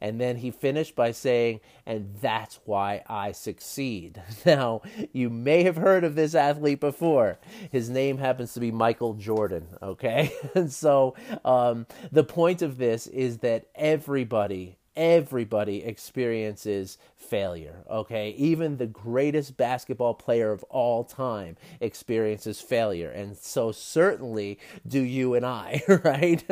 And 0.01 0.21
then 0.21 0.37
he 0.37 0.51
finished 0.51 0.97
by 0.97 1.11
saying, 1.11 1.61
and 1.87 2.17
that's 2.21 2.59
why 2.65 3.03
I 3.07 3.33
succeed. 3.33 4.21
Now, 4.47 4.83
you 5.13 5.29
may 5.31 5.63
have 5.65 5.77
heard 5.77 6.03
of 6.03 6.15
this 6.15 6.35
athlete 6.35 6.81
before. 6.81 7.39
His 7.71 7.91
name 7.91 8.19
happens 8.19 8.55
to 8.55 8.61
be 8.61 8.73
Michael 8.73 9.15
Jordan, 9.15 9.69
okay? 9.83 10.33
and 10.55 10.73
so 10.73 11.15
um, 11.45 11.87
the 12.11 12.25
point 12.25 12.63
of 12.63 12.79
this 12.79 13.07
is 13.07 13.39
that 13.39 13.67
everybody 13.75 14.80
everybody 14.97 15.85
experiences 15.85 16.99
failure, 17.17 17.85
okay? 17.91 18.31
Even 18.31 18.77
the 18.77 18.87
greatest 18.87 19.57
basketball 19.57 20.15
player 20.15 20.53
of 20.53 20.65
all 20.65 21.05
time 21.05 21.57
experiences 21.81 22.61
failure. 22.61 23.11
And 23.11 23.37
so 23.37 23.73
certainly 23.73 24.59
do 24.87 25.01
you 25.01 25.35
and 25.35 25.47
I, 25.47 25.83
right? 26.05 26.45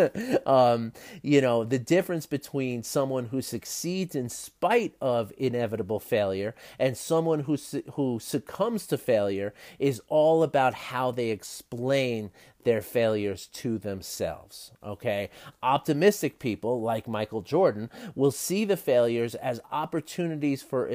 um, 0.47 0.92
you 1.23 1.40
know, 1.40 1.64
the 1.64 1.78
difference 1.78 2.26
between 2.26 2.83
someone 2.83 3.26
who 3.26 3.42
succeeds 3.42 4.14
in 4.14 4.28
spite 4.28 4.95
of 5.00 5.33
inevitable 5.37 6.00
failure 6.00 6.54
and 6.78 6.97
someone 6.97 7.40
who 7.40 7.57
who 7.95 8.18
succumbs 8.21 8.87
to 8.88 8.99
failure 8.99 9.52
is 9.78 10.00
all 10.09 10.42
about 10.42 10.75
how 10.75 11.11
they 11.11 11.30
explain 11.30 12.30
their 12.68 12.82
failures 12.82 13.46
to 13.46 13.78
themselves. 13.78 14.72
Okay? 14.84 15.30
Optimistic 15.62 16.38
people 16.38 16.82
like 16.82 17.08
Michael 17.08 17.40
Jordan 17.40 17.88
will 18.14 18.30
see 18.30 18.66
the 18.66 18.76
failures 18.76 19.34
as 19.34 19.62
opportunities 19.72 20.62
for 20.62 20.87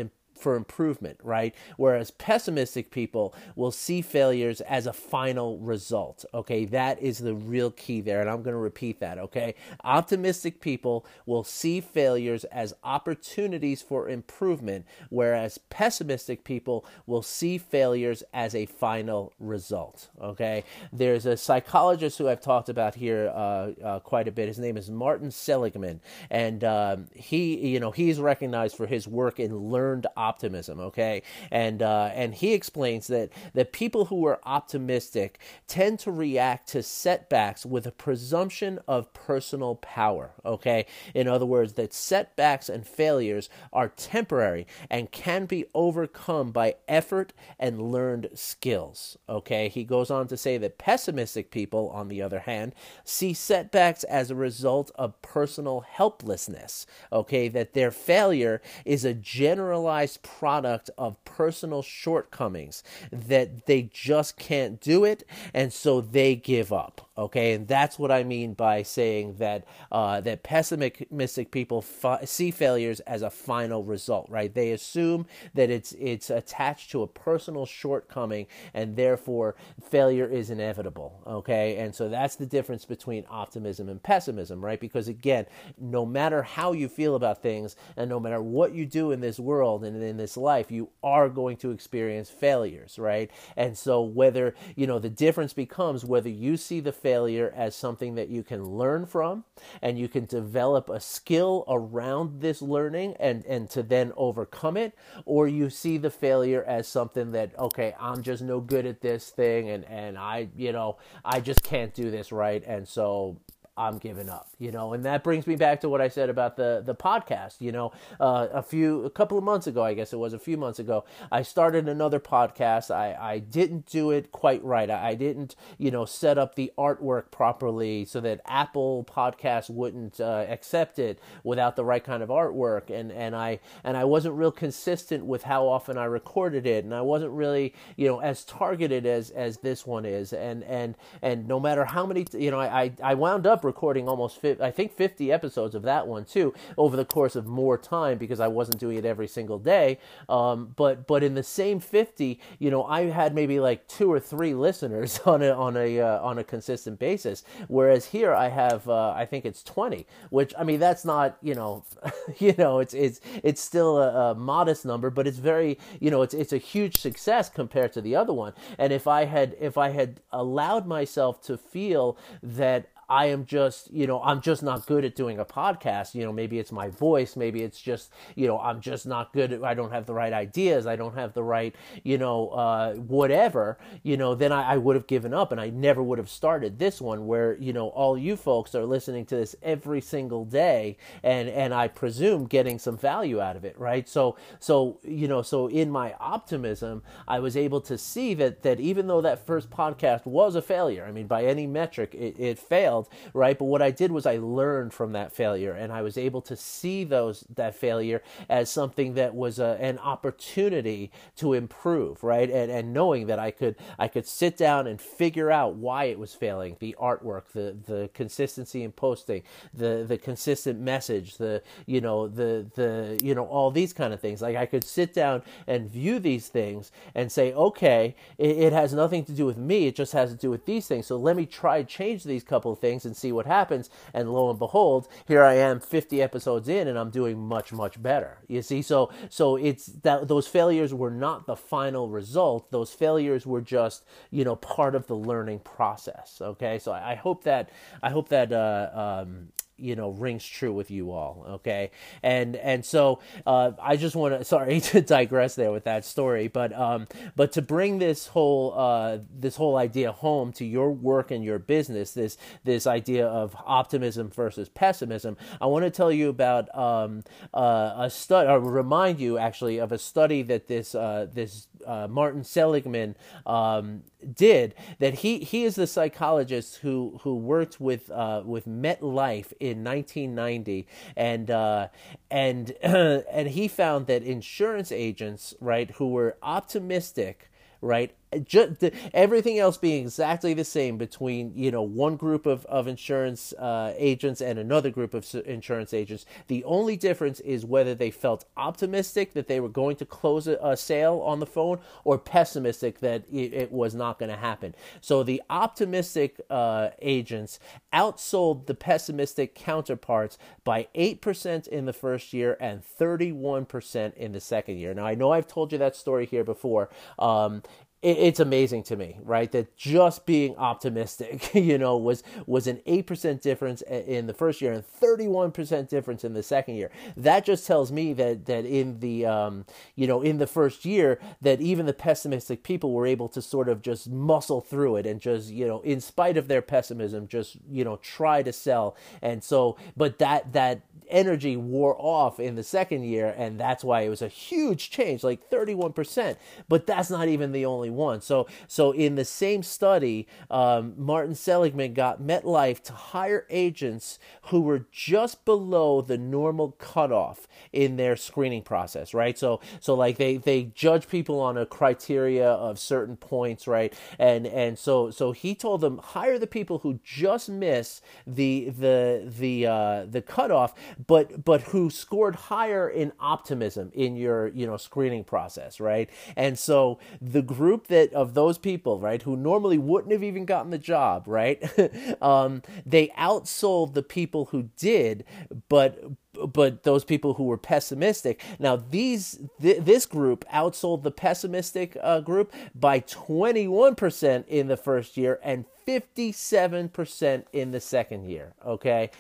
for 0.44 0.56
improvement, 0.56 1.20
right? 1.24 1.56
Whereas 1.78 2.12
pessimistic 2.12 2.92
people 2.92 3.34
will 3.56 3.72
see 3.72 4.02
failures 4.02 4.62
as 4.62 4.86
a 4.86 4.94
final 4.94 5.58
result. 5.58 6.26
Okay, 6.34 6.66
that 6.66 7.02
is 7.02 7.20
the 7.20 7.34
real 7.34 7.72
key 7.72 8.02
there, 8.02 8.20
and 8.22 8.30
I'm 8.30 8.44
going 8.44 8.54
to 8.54 8.60
repeat 8.60 9.00
that. 9.00 9.18
Okay, 9.18 9.56
optimistic 9.84 10.60
people 10.60 11.06
will 11.26 11.44
see 11.46 11.80
failures 11.80 12.44
as 12.46 12.76
opportunities 12.84 13.82
for 13.82 14.10
improvement, 14.10 14.86
whereas 15.10 15.58
pessimistic 15.58 16.44
people 16.44 16.86
will 17.08 17.22
see 17.22 17.58
failures 17.58 18.22
as 18.34 18.54
a 18.54 18.66
final 18.66 19.34
result. 19.40 20.10
Okay, 20.22 20.66
there's 20.92 21.26
a 21.26 21.38
psychologist 21.38 22.18
who 22.18 22.28
I've 22.28 22.42
talked 22.42 22.68
about 22.68 22.96
here 22.96 23.32
uh, 23.34 23.72
uh, 23.82 24.00
quite 24.02 24.28
a 24.28 24.32
bit. 24.32 24.48
His 24.48 24.60
name 24.60 24.76
is 24.76 24.90
Martin 24.90 25.32
Seligman, 25.32 26.02
and 26.30 26.64
um, 26.66 27.08
he, 27.16 27.70
you 27.70 27.80
know, 27.80 27.92
he's 27.92 28.20
recognized 28.20 28.76
for 28.76 28.88
his 28.88 29.08
work 29.08 29.40
in 29.40 29.56
learned 29.72 30.06
optimism. 30.18 30.33
Okay, 30.80 31.22
and 31.52 31.82
uh, 31.82 32.12
and 32.14 32.34
he 32.34 32.54
explains 32.54 33.08
that 33.08 33.30
that 33.54 33.72
people 33.72 34.06
who 34.06 34.26
are 34.26 34.40
optimistic 34.44 35.40
tend 35.68 36.00
to 36.00 36.12
react 36.12 36.70
to 36.70 36.84
setbacks 36.84 37.66
with 37.66 37.86
a 37.86 37.92
presumption 37.92 38.80
of 38.88 39.14
personal 39.14 39.76
power. 39.76 40.32
Okay, 40.46 40.86
in 41.14 41.28
other 41.28 41.46
words, 41.46 41.74
that 41.74 41.94
setbacks 41.94 42.70
and 42.70 42.88
failures 42.88 43.50
are 43.72 43.90
temporary 43.90 44.68
and 44.90 45.12
can 45.12 45.46
be 45.46 45.66
overcome 45.74 46.52
by 46.52 46.76
effort 46.88 47.34
and 47.60 47.92
learned 47.92 48.30
skills. 48.34 49.18
Okay, 49.30 49.70
he 49.70 49.84
goes 49.84 50.10
on 50.10 50.28
to 50.28 50.38
say 50.38 50.58
that 50.58 50.78
pessimistic 50.78 51.52
people, 51.52 51.90
on 51.90 52.08
the 52.08 52.22
other 52.22 52.40
hand, 52.40 52.74
see 53.04 53.34
setbacks 53.34 54.04
as 54.06 54.32
a 54.32 54.36
result 54.36 54.92
of 54.96 55.22
personal 55.22 55.82
helplessness. 55.82 56.86
Okay, 57.12 57.48
that 57.50 57.74
their 57.74 57.92
failure 57.92 58.62
is 58.86 59.06
a 59.06 59.14
generalized 59.14 60.23
product 60.24 60.90
of 60.98 61.24
personal 61.26 61.84
shortcomings, 61.84 62.84
that 63.12 63.66
they 63.68 63.84
just 63.84 64.38
can't 64.38 64.82
do 64.82 65.06
it, 65.06 65.24
and 65.54 65.72
so 65.72 66.02
they 66.02 66.36
give 66.36 66.74
up. 66.74 67.10
Okay, 67.16 67.54
and 67.54 67.68
that's 67.68 68.00
what 68.00 68.12
I 68.12 68.24
mean 68.24 68.54
by 68.56 68.82
saying 68.82 69.36
that 69.36 69.66
uh, 69.92 70.20
that 70.22 70.42
pessimistic 70.42 71.52
people 71.52 71.84
fi- 71.84 72.26
see 72.26 72.50
failures 72.50 73.02
as 73.02 73.22
a 73.22 73.30
final 73.30 73.84
result. 73.84 74.28
Right? 74.32 74.52
They 74.52 74.72
assume 74.72 75.28
that 75.54 75.70
it's 75.70 75.92
it's 76.00 76.32
attached 76.32 76.90
to 76.92 77.04
a 77.04 77.08
personal 77.08 77.68
shortcoming, 77.68 78.48
and 78.74 78.96
therefore 78.96 79.56
failure 79.80 80.28
is 80.28 80.50
inevitable. 80.50 81.22
Okay, 81.28 81.78
and 81.78 81.94
so 81.94 82.10
that's 82.10 82.36
the 82.36 82.48
difference 82.48 82.84
between 82.84 83.26
optimism 83.30 83.90
and 83.90 84.02
pessimism. 84.02 84.66
Right? 84.66 84.80
Because 84.80 85.08
again, 85.08 85.46
no 85.80 86.08
matter 86.08 86.42
how 86.42 86.72
you 86.72 86.90
feel 86.90 87.14
about 87.14 87.44
things, 87.44 87.76
and 87.96 88.10
no 88.10 88.20
matter 88.20 88.42
what 88.42 88.74
you 88.74 88.88
do 88.88 89.12
in 89.12 89.22
this 89.22 89.40
world 89.40 89.84
and 89.84 90.02
in 90.02 90.18
this 90.18 90.36
life, 90.36 90.72
you 90.72 90.90
are 91.04 91.30
going 91.30 91.58
to 91.58 91.70
experience 91.70 92.32
failures. 92.32 92.98
Right? 92.98 93.30
And 93.56 93.78
so 93.78 94.02
whether 94.02 94.56
you 94.76 94.88
know 94.88 94.98
the 94.98 95.10
difference 95.10 95.54
becomes 95.54 96.04
whether 96.04 96.30
you 96.30 96.58
see 96.58 96.80
the 96.80 97.03
failure 97.04 97.54
as 97.56 97.76
something 97.76 98.16
that 98.16 98.30
you 98.30 98.42
can 98.42 98.64
learn 98.64 99.06
from 99.06 99.44
and 99.82 100.00
you 100.00 100.08
can 100.08 100.26
develop 100.26 100.90
a 100.90 101.00
skill 101.00 101.66
around 101.68 102.40
this 102.42 102.62
learning 102.62 103.16
and, 103.20 103.46
and 103.46 103.70
to 103.70 103.84
then 103.84 104.14
overcome 104.16 104.78
it, 104.78 104.96
or 105.26 105.48
you 105.48 105.70
see 105.70 105.98
the 105.98 106.10
failure 106.10 106.64
as 106.66 106.88
something 106.88 107.34
that, 107.34 107.52
okay, 107.60 107.94
I'm 108.00 108.24
just 108.24 108.42
no 108.42 108.62
good 108.62 108.86
at 108.86 109.02
this 109.02 109.30
thing 109.30 109.70
and, 109.70 109.84
and 109.86 110.18
I, 110.18 110.48
you 110.56 110.72
know, 110.72 110.98
I 111.26 111.42
just 111.42 111.62
can't 111.64 111.94
do 111.94 112.10
this 112.10 112.32
right. 112.32 112.64
And 112.66 112.88
so 112.88 113.38
I'm 113.76 113.98
giving 113.98 114.30
up, 114.30 114.50
you 114.60 114.72
know, 114.72 114.94
and 114.94 115.04
that 115.06 115.24
brings 115.24 115.48
me 115.48 115.56
back 115.56 115.82
to 115.82 115.90
what 115.90 116.00
I 116.00 116.08
said 116.08 116.30
about 116.30 116.58
the 116.58 116.84
the 116.86 116.94
podcast. 116.94 117.60
You 117.60 117.72
know, 117.72 117.92
uh, 118.20 118.48
a 118.54 118.62
few 118.62 119.04
a 119.04 119.10
couple 119.10 119.36
of 119.38 119.44
months 119.44 119.66
ago, 119.66 119.84
I 119.84 119.96
guess 119.96 120.14
it 120.14 120.18
was 120.18 120.34
a 120.34 120.40
few 120.40 120.58
months 120.58 120.78
ago, 120.78 121.06
I 121.32 121.42
started 121.42 121.90
another 121.90 122.20
podcast. 122.20 122.92
I 122.94 123.16
I 123.20 123.40
didn't 123.40 123.88
do 123.88 124.12
it 124.12 124.32
quite 124.32 124.64
right. 124.64 124.92
I, 124.92 125.10
I 125.10 125.16
didn't, 125.16 125.56
you 125.80 125.90
know, 125.90 126.06
set 126.06 126.38
up 126.38 126.54
the 126.54 126.72
artwork 126.78 127.32
properly 127.32 128.06
so 128.06 128.22
that 128.22 128.42
Apple 128.46 129.08
Podcast 129.10 129.72
wouldn't 129.72 130.20
uh, 130.20 130.46
accept 130.48 131.00
it 131.00 131.20
without 131.44 131.76
the 131.76 131.84
right 131.84 132.04
kind 132.04 132.22
of 132.22 132.30
artwork, 132.30 132.92
and 132.92 133.12
and 133.12 133.36
I 133.36 133.60
and 133.84 133.98
I 133.98 134.04
wasn't 134.04 134.36
real 134.36 134.52
consistent 134.52 135.26
with 135.26 135.44
how 135.44 135.68
often 135.68 135.98
I 135.98 136.06
recorded 136.06 136.68
it, 136.68 136.84
and 136.86 136.94
I 136.94 137.02
wasn't 137.02 137.32
really, 137.32 137.74
you 137.98 138.08
know, 138.08 138.20
as 138.20 138.46
targeted 138.46 139.08
as 139.08 139.32
as 139.32 139.58
this 139.58 139.88
one 139.88 140.06
is, 140.06 140.32
and 140.32 140.64
and 140.66 140.96
and 141.24 141.48
no 141.48 141.60
matter 141.60 141.86
how 141.86 142.06
many, 142.06 142.28
you 142.34 142.52
know, 142.52 142.60
I 142.60 142.92
I 143.02 143.16
wound 143.16 143.48
up 143.48 143.63
recording 143.64 144.08
almost, 144.08 144.40
50, 144.40 144.64
I 144.64 144.72
think, 144.72 144.94
50 144.94 145.32
episodes 145.32 145.76
of 145.76 145.84
that 145.84 146.08
one 146.08 146.26
too 146.26 146.54
over 146.78 146.96
the 146.96 147.06
course 147.06 147.36
of 147.36 147.46
more 147.48 147.78
time 147.78 148.18
because 148.18 148.40
I 148.40 148.48
wasn't 148.48 148.80
doing 148.80 148.98
it 148.98 149.06
every 149.06 149.28
single 149.28 149.60
day. 149.60 150.00
Um, 150.30 150.74
but 150.76 151.08
but 151.08 151.24
in 151.24 151.34
the 151.34 151.44
same 151.44 151.80
50, 151.80 152.40
you 152.60 152.72
know, 152.72 152.84
I 152.84 153.06
had 153.06 153.34
maybe 153.36 153.60
like 153.60 153.88
two 153.88 154.12
or 154.12 154.20
three 154.20 154.54
listeners 154.54 155.20
on 155.26 155.42
a 155.42 155.52
on 155.52 155.78
a 155.78 156.00
uh, 156.00 156.20
on 156.22 156.38
a 156.38 156.44
consistent 156.44 157.00
basis, 157.00 157.44
whereas 157.68 158.08
here 158.08 158.34
I 158.34 158.50
have 158.50 158.88
uh, 158.88 159.12
I 159.12 159.26
think 159.26 159.46
it's 159.46 159.64
20, 159.64 160.06
which 160.30 160.54
I 160.58 160.64
mean 160.64 160.80
that's 160.80 161.06
not 161.06 161.38
you 161.42 161.56
know 161.56 161.84
you 162.38 162.54
know 162.58 162.80
it's 162.80 162.94
it's 162.94 163.22
it's 163.44 163.62
still 163.62 163.98
a, 163.98 164.32
a 164.32 164.36
modest 164.36 164.86
number, 164.86 165.10
but 165.10 165.28
it's 165.28 165.38
very 165.38 165.78
you 166.00 166.12
know 166.12 166.22
it's 166.22 166.34
it's 166.34 166.54
a 166.54 166.58
huge 166.58 166.98
success 166.98 167.50
compared 167.50 167.94
to 167.94 168.02
the 168.02 168.16
other 168.16 168.34
one. 168.34 168.54
And 168.78 168.94
if 168.94 169.08
I 169.08 169.26
had 169.26 169.56
if 169.60 169.78
I 169.78 169.90
had 169.90 170.22
allowed 170.32 170.88
myself 170.88 171.42
to 171.44 171.58
feel 171.58 172.18
that 172.42 172.90
I 173.10 173.28
am 173.28 173.46
just, 173.46 173.92
you 173.92 174.08
know, 174.08 174.22
I'm 174.22 174.42
just 174.42 174.64
not 174.64 174.86
good 174.86 175.06
at 175.06 175.16
doing 175.16 175.40
a 175.40 175.46
podcast. 175.46 176.16
You 176.16 176.24
know, 176.24 176.34
maybe 176.34 176.60
it's 176.60 176.72
my 176.72 176.90
voice. 176.90 177.36
Maybe 177.36 177.62
it's 177.62 177.80
just, 177.80 178.12
you 178.36 178.48
know, 178.48 178.60
I'm 178.60 178.82
just 178.82 179.06
not 179.06 179.34
good. 179.34 179.52
At, 179.52 179.64
I 179.64 179.74
don't 179.74 179.92
have 179.92 180.06
the 180.06 180.14
right 180.14 180.34
ideas. 180.34 180.88
I 180.88 180.96
don't 180.96 181.16
have 181.16 181.34
the 181.34 181.44
right, 181.44 181.76
you 182.04 182.18
know, 182.18 182.50
uh, 182.50 182.94
whatever, 182.94 183.78
you 184.04 184.18
know, 184.18 184.36
then 184.36 184.52
I, 184.52 184.74
I 184.74 184.78
would 184.78 184.96
have 184.96 185.08
given 185.08 185.34
up 185.34 185.52
and 185.52 185.60
I 185.60 185.70
never 185.70 186.02
would 186.02 186.18
have 186.18 186.30
started 186.30 186.80
this 186.80 187.02
one 187.02 187.28
where, 187.28 187.58
you 187.58 187.74
know, 187.74 187.90
all 187.90 188.18
you 188.18 188.36
folks 188.36 188.74
are 188.76 188.86
listening 188.86 189.26
to 189.28 189.36
this 189.36 189.56
every 189.62 190.02
single 190.02 190.46
day 190.46 190.98
and, 191.24 191.50
and 191.50 191.74
I 191.74 191.88
presume 191.90 192.46
getting 192.46 192.80
some 192.80 192.98
value 192.98 193.42
out 193.42 193.56
of 193.56 193.66
it. 193.66 193.78
Right. 193.78 194.08
So, 194.08 194.38
so, 194.60 195.00
you 195.04 195.28
know, 195.28 195.42
so 195.42 195.68
in 195.68 195.92
my 195.92 196.14
optimism, 196.20 197.04
I 197.28 197.40
was 197.40 197.58
able 197.58 197.82
to 197.82 197.98
see 197.98 198.34
that, 198.36 198.64
that 198.64 198.80
even 198.80 199.08
though 199.08 199.22
that 199.22 199.46
first 199.46 199.70
podcast 199.70 200.26
was 200.26 200.56
a 200.56 200.62
failure, 200.62 201.06
I 201.06 201.12
mean, 201.12 201.28
by 201.28 201.46
any 201.46 201.68
metric, 201.68 202.16
it, 202.16 202.40
it 202.40 202.60
failed 202.60 202.93
failed, 202.94 203.10
right? 203.34 203.58
But 203.58 203.66
what 203.66 203.82
I 203.82 203.92
did 203.92 204.12
was 204.12 204.26
I 204.26 204.38
learned 204.38 204.94
from 204.94 205.14
that 205.14 205.32
failure 205.34 205.74
and 205.74 205.92
I 205.92 206.02
was 206.02 206.18
able 206.18 206.42
to 206.44 206.56
see 206.56 207.04
those 207.04 207.46
that 207.56 207.76
failure 207.76 208.22
as 208.50 208.70
something 208.70 209.14
that 209.16 209.34
was 209.36 209.60
a, 209.60 209.78
an 209.80 209.98
opportunity 210.00 211.12
to 211.38 211.54
improve, 211.54 212.24
right? 212.24 212.50
And 212.50 212.72
and 212.72 212.94
knowing 212.94 213.28
that 213.28 213.40
I 213.40 213.52
could 213.52 213.76
I 214.00 214.08
could 214.08 214.28
sit 214.28 214.58
down 214.58 214.88
and 214.88 215.02
figure 215.02 215.52
out 215.52 215.76
why 215.76 216.06
it 216.06 216.20
was 216.20 216.34
failing, 216.34 216.78
the 216.80 216.96
artwork, 217.02 217.48
the 217.54 217.76
the 217.86 218.10
consistency 218.14 218.84
in 218.84 218.92
posting, 218.92 219.44
the 219.74 220.06
the 220.08 220.18
consistent 220.18 220.80
message, 220.80 221.38
the 221.38 221.62
you 221.86 222.02
know 222.02 222.28
the 222.28 222.66
the 222.76 223.20
you 223.24 223.36
know 223.36 223.46
all 223.46 223.72
these 223.72 223.94
kind 223.94 224.14
of 224.14 224.20
things. 224.20 224.42
Like 224.42 224.56
I 224.56 224.66
could 224.66 224.84
sit 224.84 225.14
down 225.14 225.44
and 225.68 225.90
view 225.90 226.20
these 226.20 226.48
things 226.48 226.92
and 227.16 227.32
say, 227.32 227.54
okay, 227.54 228.16
it, 228.38 228.58
it 228.58 228.74
has 228.74 228.94
nothing 228.94 229.26
to 229.26 229.32
do 229.32 229.46
with 229.46 229.58
me. 229.58 229.88
It 229.88 229.96
just 229.96 230.14
has 230.14 230.32
to 230.32 230.38
do 230.38 230.50
with 230.50 230.66
these 230.66 230.88
things. 230.88 231.08
So 231.08 231.18
let 231.18 231.36
me 231.36 231.46
try 231.46 231.84
change 231.84 232.24
these 232.24 232.44
couple 232.44 232.76
things 232.84 233.06
and 233.06 233.16
see 233.16 233.32
what 233.32 233.46
happens. 233.46 233.90
And 234.14 234.32
lo 234.32 234.50
and 234.50 234.60
behold, 234.60 235.08
here 235.26 235.42
I 235.42 235.54
am 235.54 235.80
50 235.80 236.22
episodes 236.22 236.68
in 236.68 236.90
and 236.90 237.00
I'm 237.00 237.10
doing 237.10 237.40
much, 237.40 237.72
much 237.72 238.02
better. 238.04 238.40
You 238.50 238.62
see, 238.62 238.82
so, 238.82 239.10
so 239.30 239.56
it's 239.56 239.86
that 240.04 240.28
those 240.28 240.48
failures 240.48 240.94
were 240.94 241.10
not 241.10 241.48
the 241.48 241.56
final 241.56 242.10
result. 242.10 242.72
Those 242.72 242.92
failures 242.92 243.48
were 243.48 243.62
just, 243.62 244.04
you 244.32 244.44
know, 244.44 244.58
part 244.58 244.96
of 244.96 245.08
the 245.08 245.16
learning 245.16 245.60
process. 245.60 246.42
Okay. 246.42 246.78
So 246.78 246.92
I, 246.92 247.14
I 247.14 247.16
hope 247.16 247.46
that, 247.46 247.70
I 248.04 248.10
hope 248.10 248.28
that, 248.30 248.52
uh, 248.52 248.90
um, 249.24 249.48
you 249.78 249.96
know 249.96 250.10
rings 250.10 250.46
true 250.46 250.74
with 250.74 250.92
you 250.92 251.12
all 251.12 251.46
okay? 251.50 251.92
And 252.22 252.56
and 252.56 252.86
so 252.86 253.20
uh, 253.46 253.72
i 253.82 253.96
just 253.96 254.16
want 254.16 254.38
to 254.38 254.44
sorry 254.54 254.80
to 254.80 255.02
digress 255.02 255.56
there 255.56 255.72
with 255.72 255.84
that 255.86 256.06
story 256.06 256.48
but 256.48 256.74
um 256.74 257.08
but 257.36 257.52
to 257.54 257.62
bring 257.62 258.00
this 258.00 258.28
whole 258.28 258.74
uh 258.78 259.18
this 259.34 259.56
whole 259.56 259.78
idea 259.78 260.12
home 260.12 260.52
to 260.54 260.66
your 260.66 260.92
work 260.92 261.32
and 261.32 261.44
your 261.44 261.60
business 261.60 262.12
this 262.14 262.38
this 262.64 262.88
idea 262.88 263.28
of 263.28 263.56
optimism 263.66 264.30
versus 264.30 264.70
pessimism 264.70 265.38
i 265.62 265.66
want 265.66 265.84
to 265.84 265.92
tell 265.92 266.12
you 266.12 266.30
about 266.30 266.74
um 266.78 267.24
uh, 267.54 267.94
a 267.98 268.10
study 268.10 268.50
or 268.50 268.60
remind 268.60 269.20
you 269.20 269.38
actually 269.38 269.78
of 269.78 269.92
a 269.92 269.98
study 269.98 270.42
that 270.42 270.68
this 270.68 270.96
uh 270.96 271.28
this 271.32 271.68
uh, 271.86 272.08
Martin 272.08 272.44
Seligman 272.44 273.16
um, 273.46 274.04
did 274.34 274.76
that 275.00 275.16
he 275.16 275.40
he 275.40 275.64
is 275.64 275.76
the 275.76 275.88
psychologist 275.88 276.78
who 276.78 277.20
who 277.24 277.36
worked 277.36 277.80
with 277.80 278.10
uh, 278.12 278.44
with 278.46 278.68
MetLife 278.68 279.54
in 279.60 279.84
1990 279.84 280.88
and 281.16 281.52
uh, 281.52 281.88
and 282.32 282.72
and 282.82 283.50
he 283.50 283.68
found 283.68 284.08
that 284.08 284.24
insurance 284.24 284.92
agents 284.92 285.54
right 285.60 285.92
who 285.92 286.10
were 286.10 286.38
optimistic 286.42 287.50
right 287.82 288.16
just 288.40 288.84
everything 289.14 289.60
else 289.60 289.78
being 289.78 290.04
exactly 290.04 290.54
the 290.54 290.64
same 290.64 290.98
between 290.98 291.54
you 291.56 291.72
know 291.72 291.82
one 291.82 292.16
group 292.16 292.46
of 292.46 292.66
of 292.66 292.88
insurance 292.88 293.54
uh, 293.54 293.94
agents 293.98 294.42
and 294.42 294.60
another 294.60 294.90
group 294.90 295.14
of 295.14 295.34
insurance 295.46 295.94
agents. 295.94 296.26
The 296.48 296.64
only 296.64 296.96
difference 296.98 297.40
is 297.42 297.66
whether 297.66 297.96
they 297.96 298.12
felt 298.12 298.46
optimistic 298.58 299.34
that 299.34 299.48
they 299.48 299.60
were 299.60 299.70
going 299.70 299.96
to 299.98 300.06
close 300.06 300.48
a, 300.48 300.58
a 300.62 300.78
sale 300.78 301.20
on 301.20 301.40
the 301.40 301.46
phone 301.46 301.80
or 302.04 302.18
pessimistic 302.18 303.00
that 303.00 303.26
it, 303.32 303.54
it 303.54 303.72
was 303.72 303.94
not 303.96 304.20
going 304.20 304.32
to 304.32 304.38
happen. 304.38 304.76
So 305.02 305.24
the 305.24 305.42
optimistic 305.50 306.42
uh, 306.50 306.90
agents 307.02 307.60
outsold 307.94 308.66
the 308.66 308.76
pessimistic 308.76 309.56
counterparts 309.56 310.38
by 310.64 310.88
eight 310.96 311.22
percent 311.22 311.68
in 311.68 311.86
the 311.86 311.94
first 311.94 312.34
year 312.34 312.58
and 312.60 312.84
thirty 312.84 313.32
one 313.32 313.66
percent 313.66 314.16
in 314.16 314.32
the 314.32 314.42
second 314.42 314.78
year. 314.78 314.94
Now 314.94 315.06
I 315.06 315.16
know 315.16 315.32
I've 315.32 315.48
told 315.48 315.72
you 315.72 315.78
that 315.80 315.96
story 315.96 316.26
here 316.26 316.44
before. 316.44 316.90
Um, 317.20 317.64
it's 318.04 318.40
amazing 318.42 318.84
to 318.84 318.98
me, 318.98 319.18
right? 319.24 319.50
That 319.54 319.78
just 319.78 320.26
being 320.26 320.58
optimistic, 320.58 321.56
you 321.56 321.78
know, 321.78 321.96
was 321.98 322.22
was 322.46 322.68
an 322.68 322.82
eight 322.86 323.08
percent 323.08 323.42
difference 323.42 323.82
in 323.82 324.28
the 324.28 324.34
first 324.34 324.62
year 324.62 324.74
and 324.74 324.86
thirty 324.86 325.28
one 325.28 325.52
percent 325.52 325.90
difference 325.90 326.24
in 326.24 326.34
the 326.34 326.44
second 326.44 326.76
year. 326.76 326.92
That 327.16 327.46
just 327.46 327.66
tells 327.66 327.92
me 327.92 328.12
that 328.14 328.46
that 328.46 328.66
in 328.66 329.00
the 329.00 329.26
um, 329.26 329.66
you 329.96 330.06
know 330.06 330.22
in 330.22 330.38
the 330.38 330.48
first 330.48 330.84
year 330.84 331.20
that 331.42 331.62
even 331.62 331.86
the 331.86 331.94
pessimistic 331.94 332.64
people 332.64 332.92
were 332.92 333.08
able 333.08 333.30
to 333.30 333.42
sort 333.42 333.70
of 333.70 333.82
just 333.82 334.10
muscle 334.10 334.60
through 334.60 334.98
it 334.98 335.06
and 335.06 335.22
just 335.22 335.50
you 335.50 335.66
know 335.66 335.80
in 335.82 336.02
spite 336.02 336.36
of 336.36 336.50
their 336.50 336.62
pessimism, 336.62 337.28
just 337.28 337.58
you 337.70 337.86
know 337.86 337.98
try 337.98 338.44
to 338.44 338.52
sell. 338.52 338.98
And 339.22 339.44
so, 339.44 339.78
but 339.96 340.20
that 340.20 340.52
that 340.54 340.82
energy 341.10 341.56
wore 341.56 341.96
off 341.98 342.40
in 342.40 342.56
the 342.56 342.64
second 342.64 343.04
year, 343.04 343.34
and 343.38 343.60
that's 343.60 343.84
why 343.84 344.02
it 344.02 344.10
was 344.10 344.22
a 344.22 344.28
huge 344.28 344.90
change, 344.90 345.24
like 345.24 345.50
31%. 345.50 346.36
But 346.68 346.88
that's 346.88 347.10
not 347.10 347.28
even 347.28 347.52
the 347.52 347.66
only 347.66 347.90
So, 348.22 348.48
so 348.68 348.92
in 348.92 349.16
the 349.16 349.26
same 349.26 349.64
study, 349.64 350.28
um, 350.50 350.94
Martin 350.98 351.36
Seligman 351.36 351.94
got 351.94 352.22
MetLife 352.22 352.82
to 352.84 352.94
hire 352.94 353.46
agents 353.50 354.20
who 354.44 354.62
were 354.62 354.86
just 354.92 355.46
below 355.46 356.02
the 356.02 356.18
normal 356.18 356.72
cutoff 356.74 357.48
in 357.72 357.98
their 357.98 358.16
screening 358.16 358.64
process, 358.64 359.14
right? 359.14 359.38
So, 359.38 359.60
so 359.80 359.94
like 359.94 360.18
they 360.18 360.38
they 360.38 360.64
judge 360.76 361.08
people 361.08 361.40
on 361.40 361.58
a 361.58 361.66
criteria 361.66 362.48
of 362.48 362.80
certain 362.80 363.18
points, 363.18 363.68
right? 363.68 363.94
And 364.20 364.48
and 364.48 364.78
so 364.78 365.12
so 365.12 365.32
he 365.32 365.56
told 365.56 365.82
them 365.82 366.00
hire 366.00 366.40
the 366.40 366.48
people 366.48 366.80
who 366.80 367.00
just 367.04 367.50
miss 367.50 368.02
the 368.26 368.70
the 368.70 369.32
the 369.38 369.68
uh, 369.68 370.06
the 370.06 370.22
cutoff 370.22 370.74
but 371.08 371.44
but 371.44 371.62
who 371.62 371.90
scored 371.90 372.36
higher 372.36 372.90
in 372.90 373.12
optimism 373.20 373.92
in 373.94 374.16
your 374.16 374.48
you 374.50 374.66
know 374.66 374.78
screening 374.78 375.24
process, 375.24 375.80
right? 375.80 376.10
And 376.36 376.58
so 376.58 377.00
the 377.22 377.42
group 377.42 377.83
that 377.88 378.14
of 378.14 378.34
those 378.34 378.58
people, 378.58 379.00
right, 379.00 379.22
who 379.22 379.36
normally 379.36 379.78
wouldn't 379.78 380.12
have 380.12 380.24
even 380.24 380.46
gotten 380.46 380.72
the 380.72 380.78
job, 380.78 381.24
right, 381.28 381.62
um, 382.22 382.62
they 382.86 383.10
outsold 383.10 383.94
the 383.94 384.04
people 384.04 384.46
who 384.46 384.70
did, 384.78 385.26
but 385.70 386.04
but 386.48 386.82
those 386.82 387.04
people 387.04 387.36
who 387.36 387.44
were 387.44 387.60
pessimistic 387.60 388.42
now 388.58 388.76
these 388.76 389.40
th- 389.62 389.84
this 389.84 390.08
group 390.08 390.44
outsold 390.52 391.04
the 391.04 391.12
pessimistic 391.12 391.96
uh, 392.02 392.22
group 392.22 392.52
by 392.74 393.00
21% 393.00 394.44
in 394.48 394.68
the 394.68 394.76
first 394.76 395.16
year 395.16 395.40
and 395.44 395.66
57% 395.88 397.44
in 397.54 397.72
the 397.72 397.80
second 397.80 398.30
year, 398.30 398.54
okay? 398.66 399.12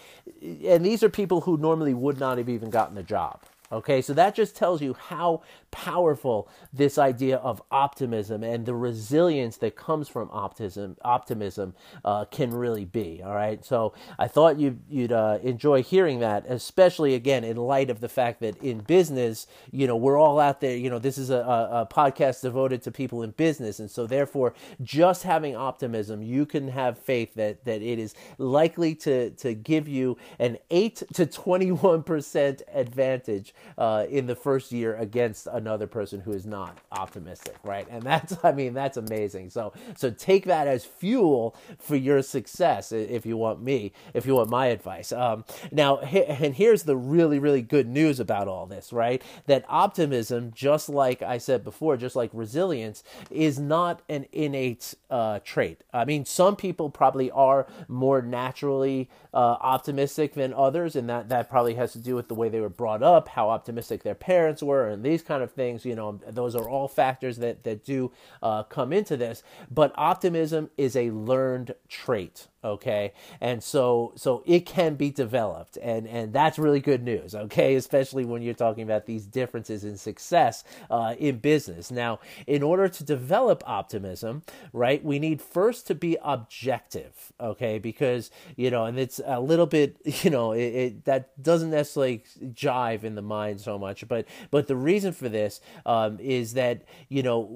And 0.41 0.86
these 0.86 1.04
are 1.04 1.10
people 1.10 1.41
who 1.41 1.58
normally 1.58 1.93
would 1.93 2.19
not 2.19 2.38
have 2.38 2.49
even 2.49 2.69
gotten 2.69 2.95
the 2.95 3.04
job. 3.04 3.41
Okay, 3.73 4.01
so 4.03 4.13
that 4.13 4.36
just 4.36 4.55
tells 4.55 4.81
you 4.83 4.93
how 4.93 5.41
powerful 5.71 6.47
this 6.71 6.99
idea 6.99 7.38
of 7.38 7.59
optimism 7.71 8.43
and 8.43 8.67
the 8.67 8.75
resilience 8.75 9.57
that 9.57 9.75
comes 9.75 10.07
from 10.07 10.29
optimism 10.31 10.95
optimism 11.03 11.73
uh, 12.05 12.25
can 12.25 12.51
really 12.51 12.86
be. 12.86 13.21
All 13.25 13.33
right, 13.33 13.65
so 13.65 13.93
I 14.19 14.27
thought 14.27 14.59
you'd 14.59 14.79
you'd 14.89 15.12
uh, 15.12 15.39
enjoy 15.41 15.81
hearing 15.81 16.19
that, 16.19 16.45
especially 16.47 17.15
again 17.15 17.43
in 17.43 17.57
light 17.57 17.89
of 17.89 17.99
the 17.99 18.09
fact 18.09 18.41
that 18.41 18.55
in 18.63 18.79
business, 18.79 19.47
you 19.71 19.88
know, 19.88 19.97
we're 19.97 20.19
all 20.19 20.39
out 20.39 20.62
there. 20.62 20.77
You 20.77 20.91
know, 20.91 20.99
this 20.99 21.17
is 21.17 21.31
a, 21.31 21.38
a 21.38 21.88
podcast 21.91 22.41
devoted 22.43 22.83
to 22.83 22.91
people 22.91 23.23
in 23.23 23.31
business, 23.31 23.79
and 23.79 23.89
so 23.89 24.05
therefore, 24.05 24.53
just 24.83 25.23
having 25.23 25.55
optimism, 25.55 26.21
you 26.21 26.45
can 26.45 26.67
have 26.67 26.99
faith 26.99 27.33
that 27.33 27.65
that 27.65 27.81
it 27.81 27.97
is 27.97 28.13
likely 28.38 28.93
to 28.95 29.31
to 29.31 29.55
give 29.55 29.88
you 29.88 30.17
an 30.38 30.59
eight 30.69 31.01
to 31.13 31.25
twenty 31.25 31.71
one 31.71 32.03
percent 32.03 32.62
advantage 32.71 33.55
uh, 33.78 34.06
in 34.10 34.28
the 34.28 34.36
first 34.36 34.71
year 34.71 34.95
against 34.95 35.47
another 35.47 35.88
person 35.88 36.21
who 36.21 36.32
is 36.32 36.45
not 36.45 36.78
optimistic, 36.91 37.56
right? 37.63 37.88
And 37.89 38.04
that's, 38.04 38.38
I 38.43 38.52
mean, 38.52 38.73
that's 38.73 38.97
amazing. 38.97 39.49
So, 39.49 39.73
so 39.95 40.10
take 40.10 40.45
that 40.45 40.67
as 40.67 40.86
fuel 40.86 41.56
for 41.80 41.95
your 41.95 42.21
success 42.21 42.91
if 42.91 43.26
you 43.26 43.38
want 43.38 43.62
me, 43.62 43.91
if 44.13 44.26
you 44.26 44.36
want 44.36 44.49
my 44.49 44.67
advice. 44.67 45.12
Um, 45.12 45.45
now, 45.71 45.97
and 45.99 46.56
here's 46.56 46.84
the 46.84 46.95
really, 46.95 47.39
really 47.39 47.62
good 47.62 47.88
news 47.88 48.19
about 48.19 48.47
all 48.47 48.65
this, 48.65 48.93
right? 48.93 49.21
That 49.47 49.65
optimism, 49.67 50.52
just 50.54 50.89
like 50.89 51.21
I 51.21 51.38
said 51.38 51.63
before, 51.63 51.97
just 51.97 52.15
like 52.15 52.30
resilience, 52.34 53.04
is 53.30 53.60
not 53.60 54.02
an 54.10 54.26
innate 54.32 54.95
uh, 55.10 55.39
trait. 55.43 55.84
I 55.93 56.06
mean, 56.06 56.26
some 56.26 56.56
people 56.56 56.89
probably 56.89 57.32
are 57.32 57.67
more 57.88 58.21
naturally 58.21 59.10
uh, 59.34 59.58
optimistic 59.62 60.34
than 60.34 60.54
others, 60.54 60.95
and 60.95 61.10
that, 61.10 61.30
that 61.30 61.49
probably 61.49 61.76
has 61.76 61.91
to 61.93 61.99
do 61.99 62.15
with 62.15 62.28
the 62.28 62.36
way 62.36 62.49
they 62.49 62.60
were 62.60 62.69
brought 62.69 63.04
up, 63.04 63.28
how 63.30 63.49
optimistic 63.54 64.04
their 64.04 64.16
parents 64.16 64.62
were, 64.62 64.88
and 64.89 65.04
these 65.04 65.22
kind 65.22 65.44
of 65.44 65.52
things. 65.52 65.86
You 65.86 65.96
know, 65.96 66.20
those 66.28 66.56
are 66.56 66.68
all 66.68 66.88
factors 66.88 67.38
that 67.38 67.63
that 67.63 67.86
do 67.86 68.12
uh, 68.42 68.63
come 68.63 68.92
into 68.92 69.16
this. 69.16 69.44
But 69.72 69.94
optimism 69.96 70.70
is 70.78 70.96
a 70.96 71.12
learned 71.12 71.76
trait 71.88 72.48
okay? 72.63 73.13
And 73.41 73.63
so 73.63 74.13
so 74.15 74.43
it 74.45 74.65
can 74.65 74.95
be 74.95 75.12
developed 75.12 75.78
and 75.82 76.08
and 76.08 76.34
that's 76.34 76.60
really 76.60 76.80
good 76.80 77.04
news 77.04 77.36
okay? 77.36 77.76
Especially 77.76 78.26
when 78.26 78.41
you're 78.41 78.54
talking 78.54 78.84
about 78.84 79.06
these 79.06 79.26
differences 79.26 79.84
in 79.84 79.97
success 79.97 80.63
uh, 80.89 81.15
in 81.17 81.38
business. 81.39 81.91
Now 81.91 82.19
in 82.47 82.63
order 82.63 82.88
to 82.88 83.04
develop 83.04 83.63
optimism 83.67 84.43
right 84.71 85.04
we 85.04 85.19
need 85.19 85.41
first 85.41 85.88
to 85.88 85.95
be 85.95 86.17
objective 86.23 87.34
okay? 87.39 87.80
Because 87.80 88.32
you 88.56 88.69
know 88.71 88.86
and 88.86 88.99
it's 88.99 89.19
a 89.26 89.39
little 89.39 89.67
bit 89.67 89.97
you 90.23 90.30
know 90.30 90.52
it, 90.52 90.60
it 90.60 91.06
that 91.06 91.41
doesn't 91.41 91.71
necessarily 91.71 92.23
jive 92.54 93.04
in 93.04 93.15
the 93.15 93.21
mind 93.21 93.60
so 93.62 93.78
much 93.78 94.08
but 94.08 94.26
but 94.52 94.67
the 94.67 94.76
reason 94.76 95.12
for 95.12 95.30
this 95.30 95.62
um, 95.86 96.19
is 96.19 96.54
that 96.54 96.84
you 97.10 97.23
know 97.23 97.49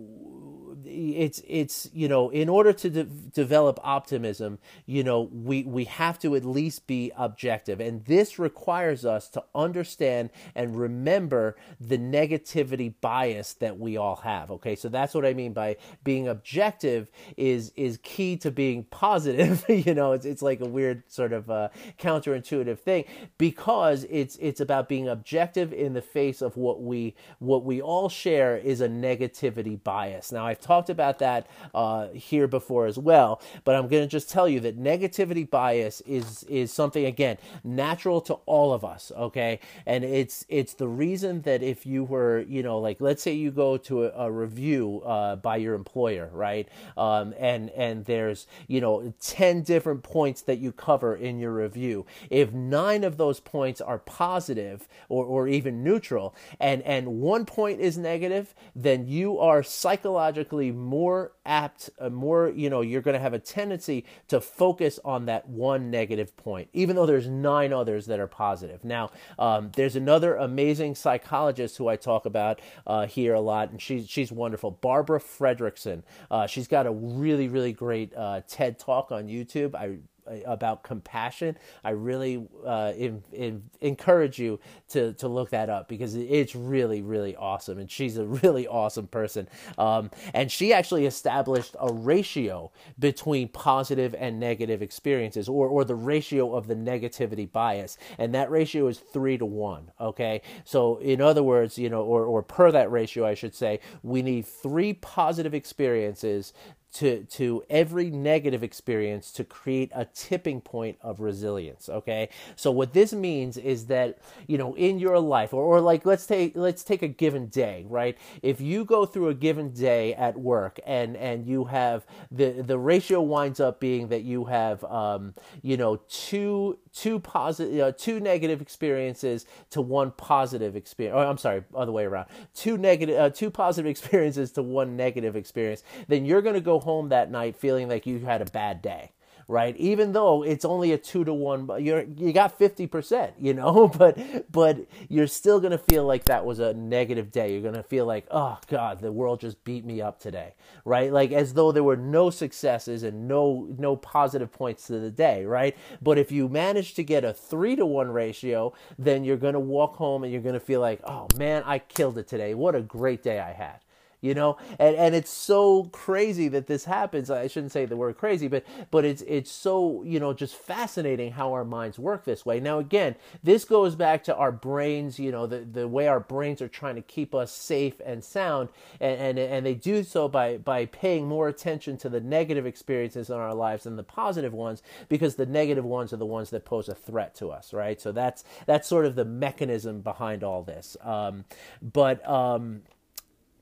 it's 0.88 1.41
it's 1.47 1.89
you 1.93 2.08
know 2.08 2.30
in 2.30 2.50
order 2.50 2.73
to 2.73 2.89
de- 2.89 3.04
develop 3.04 3.80
optimism 3.84 4.60
you 4.86 5.04
know 5.04 5.30
we 5.32 5.63
we 5.63 5.86
have 5.86 6.19
to 6.19 6.36
at 6.36 6.45
least 6.45 6.88
be 6.88 7.12
objective. 7.17 7.80
And 7.80 8.06
this 8.06 8.39
requires 8.39 9.06
us 9.06 9.30
to 9.30 9.43
understand 9.56 10.30
and 10.56 10.76
remember 10.76 11.56
the 11.80 11.97
negativity 11.97 12.93
bias 13.02 13.54
that 13.56 13.80
we 13.80 13.97
all 13.97 14.17
have 14.17 14.52
okay? 14.52 14.76
So 14.76 14.89
that's 14.89 15.13
what 15.13 15.26
i 15.26 15.34
mean 15.34 15.54
by 15.54 15.78
being 16.04 16.28
objective 16.28 17.12
is 17.36 17.71
is 17.76 18.00
key 18.04 18.38
to 18.38 18.52
being 18.52 18.84
positive 18.86 19.65
you 19.69 19.93
know? 19.93 20.13
It's 20.13 20.26
it's 20.26 20.41
like 20.41 20.62
a 20.62 20.65
weird 20.65 21.04
sort 21.08 21.34
of 21.34 21.50
uh, 21.50 21.69
counterintuitive 22.00 22.80
thing 22.80 23.06
because 23.38 24.06
it's 24.10 24.38
it's 24.38 24.62
about 24.62 24.88
being 24.89 25.08
objective 25.08 25.73
in 25.73 25.93
the 25.93 26.02
face 26.02 26.41
of 26.41 26.58
what 26.58 26.82
we 26.82 27.15
what 27.39 27.63
we 27.63 27.82
all 27.82 28.10
share 28.10 28.58
is 28.58 28.82
a 28.82 28.88
negativity 28.88 29.82
bias. 29.82 30.32
Now 30.32 30.45
i've 30.45 30.60
talked 30.60 30.77
talked 30.78 30.90
about 30.92 31.18
that 31.20 31.48
uh, 31.74 32.08
here 32.10 32.48
before 32.48 32.86
as 32.86 33.00
well, 33.00 33.42
but 33.63 33.76
I'm 33.76 33.88
going 33.88 34.04
to 34.04 34.08
just 34.08 34.30
tell 34.30 34.48
you 34.48 34.60
that 34.60 34.80
negativity 34.80 35.50
bias 35.50 36.02
is 36.02 36.44
is 36.44 36.72
something 36.72 37.06
again 37.06 37.38
natural 37.63 38.22
to 38.22 38.36
all 38.46 38.74
of 38.74 38.86
us. 38.86 39.12
Okay, 39.18 39.60
and 39.88 40.04
it's 40.04 40.46
it's 40.50 40.76
the 40.76 40.88
reason 40.88 41.42
that 41.42 41.63
if 41.63 41.86
you 41.88 42.04
were 42.04 42.42
you 42.42 42.62
know 42.62 42.78
like 42.78 43.02
let's 43.02 43.24
say 43.24 43.34
you 43.34 43.50
go 43.50 43.78
to 43.78 44.06
a, 44.06 44.28
a 44.28 44.32
review 44.32 45.02
uh, 45.04 45.36
by 45.38 45.58
your 45.58 45.74
employer, 45.74 46.30
right, 46.32 46.68
um, 46.96 47.34
and 47.40 47.72
and 47.72 48.06
there's 48.06 48.46
you 48.68 48.80
know 48.80 49.13
ten 49.20 49.63
different 49.63 50.04
points 50.04 50.42
that 50.44 50.60
you 50.60 50.72
cover 50.72 51.16
in 51.16 51.40
your 51.40 51.54
review. 51.54 52.06
If 52.30 52.54
nine 52.54 53.04
of 53.04 53.18
those 53.18 53.40
points 53.40 53.82
are 53.82 53.98
positive 53.98 54.88
or 55.10 55.26
or 55.26 55.48
even 55.48 55.84
neutral, 55.84 56.36
and 56.60 56.84
and 56.84 57.20
one 57.20 57.46
point 57.46 57.80
is 57.82 57.98
negative, 57.98 58.54
then 58.76 59.08
you 59.08 59.40
are 59.40 59.63
psychologically 59.63 60.66
more 60.71 61.34
apt, 61.45 61.89
uh, 61.99 62.10
more, 62.10 62.49
you 62.49 62.69
know, 62.69 62.82
you're 62.82 63.01
going 63.01 63.13
to 63.13 63.19
have 63.19 63.34
a 63.34 63.39
tendency 63.39 64.06
to 64.27 64.41
focus 64.41 64.99
on 65.03 65.25
that 65.25 65.47
one 65.47 65.89
negative 65.91 66.36
point, 66.38 66.69
even 66.73 66.95
though 66.95 67.06
there's 67.06 67.27
nine 67.27 67.73
others 67.73 68.06
that 68.08 68.19
are 68.19 68.27
positive. 68.27 68.84
Now, 68.84 69.12
um, 69.39 69.71
there's 69.75 69.95
another 69.95 70.36
amazing 70.36 70.95
psychologist 70.95 71.77
who 71.77 71.88
I 71.88 71.95
talk 71.95 72.25
about 72.25 72.60
uh, 72.86 73.08
here 73.08 73.34
a 73.34 73.41
lot, 73.41 73.71
and 73.71 73.82
she's, 73.82 74.10
she's 74.10 74.32
wonderful, 74.32 74.71
Barbara 74.71 75.19
Fredrickson. 75.19 76.03
Uh, 76.30 76.47
she's 76.47 76.67
got 76.67 76.86
a 76.86 76.91
really, 76.91 77.47
really 77.47 77.73
great 77.73 78.13
uh, 78.15 78.41
TED 78.47 78.80
talk 78.80 79.12
on 79.12 79.27
YouTube. 79.27 79.75
I 79.75 79.97
about 80.46 80.84
compassion, 80.84 81.58
I 81.84 81.92
really 81.92 82.48
uh, 82.66 82.94
in, 82.96 83.24
in, 83.32 83.63
encourage 83.82 84.40
you 84.40 84.60
to 84.90 85.13
to 85.13 85.28
look 85.28 85.50
that 85.52 85.70
up 85.70 85.88
because 85.88 86.16
it's 86.16 86.56
really 86.56 87.02
really 87.02 87.36
awesome, 87.36 87.78
and 87.80 87.90
she's 87.90 88.18
a 88.18 88.26
really 88.44 88.68
awesome 88.68 89.08
person. 89.08 89.48
Um, 89.78 90.12
and 90.34 90.52
she 90.52 90.74
actually 90.74 91.06
established 91.06 91.76
a 91.80 91.92
ratio 91.92 92.72
between 93.00 93.50
positive 93.50 94.16
and 94.18 94.40
negative 94.40 94.82
experiences, 94.82 95.48
or 95.50 95.68
or 95.68 95.84
the 95.84 95.96
ratio 95.96 96.56
of 96.56 96.68
the 96.68 96.76
negativity 96.76 97.52
bias, 97.52 97.98
and 98.18 98.34
that 98.36 98.50
ratio 98.52 98.88
is 98.88 99.00
three 99.00 99.38
to 99.38 99.46
one. 99.46 99.92
Okay, 100.00 100.42
so 100.63 100.98
in 100.98 101.22
other 101.22 101.44
words, 101.44 101.78
you 101.78 101.90
know, 101.90 102.02
or 102.02 102.26
or 102.26 102.44
per 102.44 102.72
that 102.72 102.92
ratio, 102.92 103.26
I 103.26 103.34
should 103.34 103.56
say, 103.56 103.80
we 104.04 104.22
need 104.22 104.46
three 104.46 104.94
positive 104.94 105.54
experiences 105.54 106.54
to 106.98 107.24
to 107.26 107.64
every 107.70 108.10
negative 108.10 108.64
experience 108.64 109.32
to 109.32 109.44
create 109.44 109.92
a 109.94 110.06
tipping 110.06 110.62
point 110.62 110.98
of 111.02 111.20
resilience 111.20 111.90
okay? 111.90 112.30
So 112.56 112.72
what 112.72 112.94
this 112.94 113.14
means 113.14 113.58
is 113.58 113.86
that 113.88 114.18
you 114.48 114.58
know 114.58 114.76
in 114.76 114.98
your 115.00 115.20
life 115.20 115.54
or, 115.54 115.64
or 115.64 115.82
like 115.82 116.06
let's 116.06 116.26
take 116.26 116.56
let's 116.56 116.84
take 116.84 117.04
a 117.04 117.08
given 117.08 117.48
day 117.48 117.86
right? 117.88 118.18
If 118.42 118.62
you 118.62 118.84
go 118.84 119.06
through 119.06 119.30
a 119.30 119.36
given 119.36 119.72
day 119.72 120.14
at 120.16 120.38
work 120.40 120.80
and 120.86 121.16
and 121.18 121.46
you 121.46 121.66
have 121.66 122.06
the 122.32 122.64
the 122.64 122.80
ratio 122.80 123.22
winds 123.22 123.60
up 123.60 123.80
being 123.80 124.08
that 124.08 124.24
you 124.24 124.46
have 124.46 124.84
um 124.86 125.36
you 125.62 125.78
know 125.78 125.98
two 126.10 126.80
two 126.98 127.20
positive 127.20 127.80
uh, 127.80 127.92
two 127.92 128.20
negative 128.20 128.62
experiences 128.62 129.46
to 129.70 129.82
one 129.82 130.12
positive 130.12 130.76
experience 130.76 131.16
oh, 131.16 131.30
i'm 131.30 131.38
sorry 131.38 131.64
other 131.76 131.92
way 131.92 132.06
around. 132.06 132.28
Two 132.54 132.78
negative 132.78 133.18
uh, 133.18 133.30
two 133.30 133.52
positive 133.52 133.88
experiences 133.96 134.52
to 134.54 134.64
one 134.64 134.96
negative 134.96 135.36
experience. 135.36 135.84
Then 136.08 136.26
you're 136.26 136.42
going 136.42 136.56
to 136.56 136.62
go 136.62 136.80
home 136.80 137.10
that 137.10 137.32
night 137.32 137.56
feeling 137.56 137.88
like 137.88 138.06
you 138.06 138.20
had 138.20 138.42
a 138.42 138.46
bad 138.46 138.82
day 138.82 139.12
right? 139.48 139.76
Even 139.78 140.12
though 140.12 140.44
it's 140.44 140.66
only 140.66 140.92
a 140.92 140.98
two 140.98 141.24
to 141.24 141.34
one, 141.34 141.70
you're 141.84 142.04
you 142.04 142.34
got 142.34 142.58
fifty 142.58 142.86
percent, 142.86 143.34
you 143.40 143.54
know, 143.54 143.88
but 143.98 144.18
but 144.52 144.86
you're 145.10 145.28
still 145.28 145.60
gonna 145.60 145.78
feel 145.78 146.06
like 146.06 146.26
that 146.26 146.46
was 146.46 146.60
a 146.60 146.74
negative 146.74 147.32
day. 147.32 147.54
You're 147.54 147.62
gonna 147.62 147.84
feel 147.84 148.06
like, 148.06 148.28
oh 148.32 148.58
God, 148.68 149.00
the 149.00 149.12
world 149.12 149.40
just 149.40 149.64
beat 149.64 149.86
me 149.86 150.02
up 150.02 150.20
today, 150.20 150.54
right? 150.86 151.12
Like 151.12 151.32
as 151.32 151.54
though 151.54 151.72
there 151.72 151.84
were 151.84 151.98
no 151.98 152.30
successes 152.30 153.04
and 153.04 153.28
no 153.28 153.68
no 153.78 153.96
positive 153.96 154.52
points 154.52 154.88
to 154.88 155.00
the 155.00 155.12
day, 155.12 155.46
right? 155.46 155.76
But 156.02 156.18
if 156.18 156.32
you 156.32 156.50
manage 156.50 156.94
to 156.96 157.04
get 157.04 157.24
a 157.24 157.34
three 157.34 157.76
to 157.76 157.86
one 157.86 158.10
ratio, 158.10 158.74
then 159.00 159.24
you're 159.24 159.38
gonna 159.38 159.60
walk 159.60 159.96
home 159.96 160.24
and 160.24 160.34
you're 160.34 160.42
gonna 160.42 160.60
feel 160.60 160.82
like, 160.82 161.00
oh 161.06 161.28
man, 161.38 161.64
I 161.66 161.80
killed 161.80 162.18
it 162.18 162.28
today. 162.28 162.54
What 162.54 162.76
a 162.76 162.82
great 162.82 163.24
day 163.24 163.40
I 163.40 163.54
had 163.54 163.80
you 164.21 164.34
know? 164.34 164.58
And 164.80 164.95
and 164.95 165.15
it's 165.15 165.32
so 165.32 165.86
crazy 165.86 166.47
that 166.49 166.67
this 166.67 166.86
happens. 166.86 167.30
I 167.30 167.47
shouldn't 167.47 167.71
say 167.71 167.86
the 167.86 167.95
word 167.95 168.17
crazy 168.17 168.47
but 168.47 168.65
but 168.91 169.06
it's 169.06 169.21
it's 169.23 169.51
so 169.51 170.03
you 170.03 170.19
know 170.19 170.34
just 170.34 170.56
fascinating 170.56 171.32
how 171.34 171.53
our 171.53 171.65
minds 171.65 171.97
work 171.97 172.25
this 172.25 172.45
way. 172.45 172.60
Now 172.60 172.80
again 172.80 173.15
this 173.43 173.65
goes 173.65 173.95
back 173.95 174.23
to 174.25 174.36
our 174.36 174.51
brains 174.51 175.19
you 175.19 175.32
know 175.32 175.47
the 175.47 175.60
the 175.60 175.88
way 175.88 176.08
our 176.08 176.19
brains 176.19 176.62
are 176.62 176.67
trying 176.67 176.95
to 176.95 177.01
keep 177.01 177.34
us 177.34 177.51
safe 177.51 178.01
and 178.06 178.23
sound 178.23 178.69
and 178.99 179.19
and, 179.19 179.39
and 179.39 179.65
they 179.65 179.73
do 179.75 180.03
so 180.03 180.27
by 180.27 180.58
by 180.58 180.86
paying 180.86 181.27
more 181.27 181.47
attention 181.47 181.97
to 181.97 182.10
the 182.10 182.19
negative 182.19 182.65
experiences 182.65 183.30
in 183.30 183.36
our 183.36 183.53
lives 183.53 183.84
than 183.84 183.95
the 183.95 184.03
positive 184.03 184.53
ones 184.53 184.82
because 185.10 185.36
the 185.36 185.45
negative 185.45 185.86
ones 185.86 186.12
are 186.12 186.17
the 186.17 186.25
ones 186.25 186.49
that 186.49 186.65
pose 186.65 186.89
a 186.89 186.95
threat 186.95 187.34
to 187.36 187.49
us 187.49 187.73
right? 187.73 188.01
So 188.01 188.12
that's 188.12 188.43
that's 188.65 188.88
sort 188.88 189.06
of 189.06 189.15
the 189.15 189.25
mechanism 189.25 190.01
behind 190.01 190.43
all 190.43 190.63
this. 190.63 190.97
Um, 191.01 191.45
but 191.82 192.27
um, 192.27 192.82